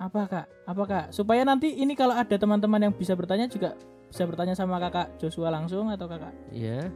Apa 0.00 0.24
Kak? 0.24 0.46
Apa 0.64 0.82
Kak? 0.88 1.04
Supaya 1.12 1.44
nanti 1.44 1.76
ini 1.76 1.92
kalau 1.92 2.16
ada 2.16 2.32
teman-teman 2.32 2.88
yang 2.88 2.92
bisa 2.96 3.12
bertanya 3.12 3.44
juga 3.44 3.76
bisa 4.08 4.24
bertanya 4.24 4.56
sama 4.56 4.80
Kakak 4.80 5.20
Joshua 5.20 5.52
langsung 5.52 5.92
atau 5.92 6.08
Kakak 6.08 6.32
Iya. 6.50 6.88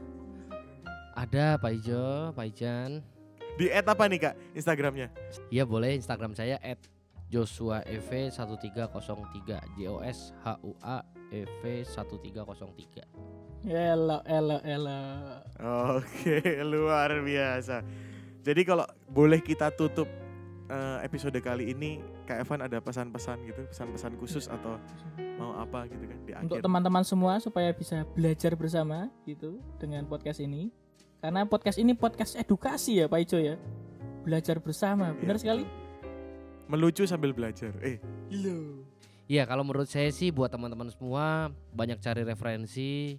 Ada 1.14 1.60
Pak 1.60 1.72
Ijo, 1.78 2.32
Pak 2.32 2.46
Ijan. 2.48 3.04
Di 3.54 3.70
add 3.70 3.86
apa 3.86 4.08
nih 4.08 4.18
Kak 4.18 4.34
Instagramnya? 4.56 5.12
Iya 5.52 5.62
boleh 5.68 5.94
Instagram 5.94 6.32
saya 6.34 6.58
Joshua 7.28 7.84
EV 7.86 8.32
1303 8.32 9.76
J 9.76 9.78
O 9.92 10.00
S 10.00 10.32
H 10.42 10.58
U 10.64 10.72
A 10.80 11.04
EV 11.28 11.84
1303. 11.84 13.68
Elo 13.68 14.24
elo 14.26 14.58
elo. 14.64 15.00
Oke, 15.92 16.40
luar 16.72 17.20
biasa. 17.20 17.84
Jadi 18.44 18.62
kalau 18.64 18.84
boleh 19.08 19.40
kita 19.40 19.72
tutup 19.72 20.06
eh, 20.66 20.98
episode 21.02 21.36
kali 21.38 21.70
ini, 21.70 21.98
Kak 22.24 22.40
Evan 22.40 22.60
ada 22.62 22.78
pesan-pesan 22.78 23.44
gitu, 23.44 23.62
pesan-pesan 23.68 24.12
khusus 24.16 24.44
atau 24.46 24.80
mau 25.36 25.52
apa 25.54 25.84
gitu 25.86 26.04
kan 26.04 26.18
di 26.22 26.32
Untuk 26.38 26.58
akhir. 26.58 26.64
teman-teman 26.64 27.02
semua 27.02 27.36
supaya 27.38 27.70
bisa 27.70 28.06
belajar 28.12 28.54
bersama 28.54 29.10
gitu 29.24 29.60
dengan 29.76 30.04
podcast 30.04 30.38
ini. 30.38 30.70
Karena 31.18 31.44
podcast 31.44 31.80
ini 31.80 31.92
podcast 31.92 32.36
edukasi 32.36 33.00
ya 33.00 33.08
Pak 33.08 33.20
Ijo 33.20 33.38
ya. 33.38 33.56
Belajar 34.22 34.60
bersama, 34.60 35.12
benar 35.12 35.36
Iya, 35.36 35.42
sekali. 35.42 35.64
Melucu 36.64 37.04
sambil 37.04 37.32
belajar. 37.32 37.72
Eh, 37.80 38.00
Iya 39.24 39.42
kalau 39.44 39.64
menurut 39.64 39.88
saya 39.88 40.12
sih 40.12 40.28
buat 40.28 40.52
teman-teman 40.52 40.88
semua 40.88 41.48
banyak 41.72 41.96
cari 41.96 42.22
referensi, 42.22 43.16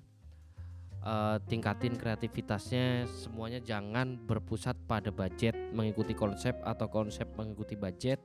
eh, 1.05 1.37
tingkatin 1.45 1.95
kreativitasnya, 1.95 3.05
semuanya 3.05 3.61
jangan 3.61 4.17
berpusat 4.17 4.75
pada 4.89 5.13
budget 5.13 5.53
mengikuti 5.71 6.17
konsep 6.17 6.57
atau 6.65 6.89
konsep 6.89 7.29
mengikuti 7.37 7.77
budget 7.77 8.19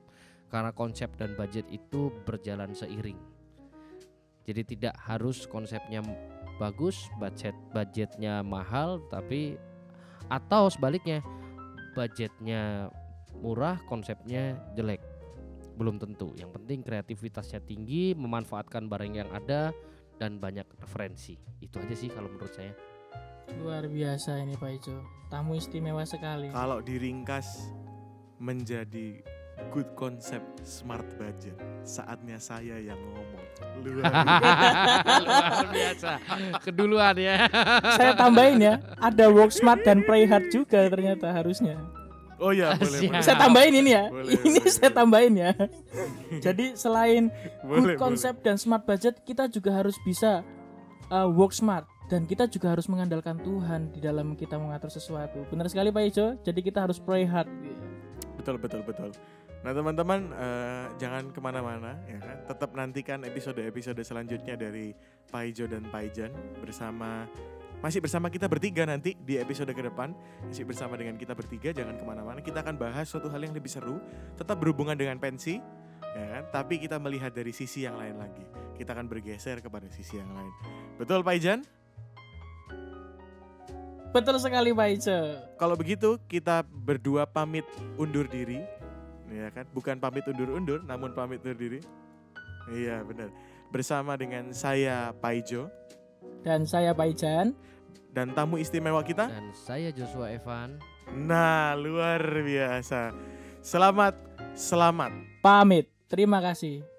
karena 0.51 0.75
konsep 0.75 1.13
dan 1.15 1.37
budget 1.39 1.63
itu 1.71 2.11
berjalan 2.27 2.75
seiring. 2.75 3.17
Jadi 4.43 4.75
tidak 4.75 4.97
harus 4.99 5.47
konsepnya 5.47 6.03
bagus, 6.59 7.07
budget 7.21 7.55
budgetnya 7.71 8.43
mahal, 8.43 8.99
tapi 9.07 9.55
atau 10.27 10.67
sebaliknya 10.67 11.23
budgetnya 11.93 12.91
murah, 13.39 13.79
konsepnya 13.87 14.59
jelek. 14.75 15.01
belum 15.71 15.97
tentu. 15.97 16.29
Yang 16.37 16.61
penting 16.61 16.79
kreativitasnya 16.85 17.63
tinggi, 17.65 18.13
memanfaatkan 18.13 18.85
barang 18.85 19.17
yang 19.17 19.29
ada 19.33 19.73
dan 20.21 20.37
banyak 20.37 20.69
referensi. 20.77 21.33
Itu 21.57 21.81
aja 21.81 21.97
sih 21.97 22.13
kalau 22.13 22.29
menurut 22.29 22.53
saya. 22.53 22.77
Luar 23.57 23.89
biasa 23.89 24.37
ini 24.45 24.53
Pak 24.53 24.71
Ijo. 24.77 25.01
Tamu 25.33 25.57
istimewa 25.57 26.05
sekali. 26.05 26.53
Kalau 26.53 26.77
diringkas 26.85 27.73
menjadi 28.37 29.25
good 29.73 29.89
concept 29.97 30.61
smart 30.61 31.09
budget, 31.17 31.57
saatnya 31.81 32.37
saya 32.37 32.77
yang 32.77 33.01
ngomong. 33.01 33.45
Luar 33.81 34.13
biasa. 34.13 35.17
Luar 35.25 35.67
biasa. 35.73 36.11
Keduluan 36.61 37.15
ya. 37.17 37.49
Saya 37.97 38.13
tambahin 38.13 38.61
ya, 38.61 38.77
ada 39.01 39.25
work 39.33 39.49
smart 39.49 39.81
dan 39.81 40.05
play 40.05 40.29
hard 40.29 40.53
juga 40.53 40.85
ternyata 40.85 41.33
harusnya. 41.33 41.81
Oh 42.41 42.49
ya, 42.49 42.73
boleh, 42.73 42.99
Siap. 43.05 43.11
boleh. 43.13 43.21
Saya 43.21 43.37
tambahin 43.37 43.73
ini 43.77 43.91
ya. 43.93 44.05
Boleh, 44.09 44.33
ini 44.33 44.57
boleh. 44.57 44.73
saya 44.73 44.89
tambahin 44.89 45.33
ya. 45.37 45.51
Jadi 46.41 46.65
selain 46.73 47.29
Boleh, 47.61 47.93
good 47.93 48.01
concept 48.01 48.41
dan 48.41 48.57
smart 48.57 48.81
budget, 48.89 49.21
kita 49.21 49.45
juga 49.45 49.77
harus 49.77 49.93
bisa 50.01 50.41
uh, 51.13 51.29
work 51.29 51.53
smart 51.53 51.85
dan 52.09 52.25
kita 52.25 52.49
juga 52.49 52.73
harus 52.73 52.89
mengandalkan 52.89 53.37
Tuhan 53.39 53.93
di 53.93 54.01
dalam 54.01 54.33
kita 54.33 54.57
mengatur 54.57 54.89
sesuatu. 54.89 55.45
Benar 55.53 55.69
sekali 55.69 55.93
Pak 55.93 56.03
Ijo. 56.09 56.27
Jadi 56.41 56.59
kita 56.65 56.83
harus 56.83 56.97
pray 56.97 57.23
hard. 57.23 57.47
Betul 58.35 58.57
betul 58.57 58.81
betul. 58.83 59.13
Nah 59.61 59.71
teman-teman 59.77 60.33
eh, 60.33 60.85
jangan 60.97 61.29
ke 61.29 61.39
mana-mana 61.39 61.93
ya 62.09 62.17
kan. 62.19 62.37
Tetap 62.49 62.73
nantikan 62.73 63.21
episode-episode 63.21 64.01
selanjutnya 64.01 64.57
dari 64.57 64.91
Paijo 65.29 65.69
dan 65.69 65.85
Paijan 65.87 66.33
bersama 66.59 67.29
masih 67.81 67.99
bersama 67.99 68.29
kita 68.29 68.45
bertiga 68.45 68.85
nanti 68.85 69.17
di 69.17 69.41
episode 69.41 69.73
ke 69.73 69.81
depan 69.81 70.13
masih 70.45 70.63
bersama 70.69 70.93
dengan 70.95 71.17
kita 71.17 71.33
bertiga 71.33 71.73
jangan 71.73 71.97
ke 71.97 72.03
mana-mana 72.05 72.39
kita 72.39 72.61
akan 72.61 72.77
bahas 72.77 73.09
suatu 73.09 73.27
hal 73.33 73.41
yang 73.41 73.57
lebih 73.57 73.73
seru 73.73 73.97
tetap 74.37 74.61
berhubungan 74.61 74.93
dengan 74.93 75.17
pensi 75.17 75.57
ya 76.13 76.25
kan 76.39 76.43
tapi 76.53 76.77
kita 76.77 77.01
melihat 77.01 77.33
dari 77.33 77.49
sisi 77.49 77.89
yang 77.89 77.97
lain 77.97 78.21
lagi 78.21 78.45
kita 78.77 78.93
akan 78.93 79.09
bergeser 79.09 79.59
kepada 79.65 79.89
sisi 79.89 80.21
yang 80.21 80.29
lain 80.29 80.53
betul 81.01 81.25
Paijan 81.25 81.65
Betul 84.11 84.43
sekali 84.43 84.75
Pak 84.75 84.87
Ijo. 84.91 85.19
Kalau 85.55 85.79
begitu 85.79 86.19
kita 86.27 86.67
berdua 86.67 87.23
pamit 87.23 87.63
undur 87.95 88.27
diri, 88.27 88.59
ya 89.31 89.47
kan? 89.55 89.63
Bukan 89.71 90.03
pamit 90.03 90.27
undur-undur, 90.27 90.83
namun 90.83 91.15
pamit 91.15 91.39
undur 91.39 91.55
diri. 91.55 91.79
Iya 92.67 93.07
benar. 93.07 93.31
Bersama 93.71 94.19
dengan 94.19 94.51
saya 94.51 95.15
Paijo 95.15 95.71
Dan 96.43 96.65
saya 96.67 96.91
Pak 96.93 97.07
Ijan. 97.07 97.55
Dan 98.11 98.35
tamu 98.35 98.59
istimewa 98.59 99.01
kita. 99.01 99.31
Dan 99.31 99.55
saya 99.55 99.89
Joshua 99.95 100.31
Evan. 100.31 100.79
Nah 101.15 101.75
luar 101.75 102.21
biasa. 102.21 103.15
Selamat, 103.63 104.15
selamat. 104.55 105.11
Pamit. 105.39 105.87
Terima 106.11 106.43
kasih. 106.43 106.90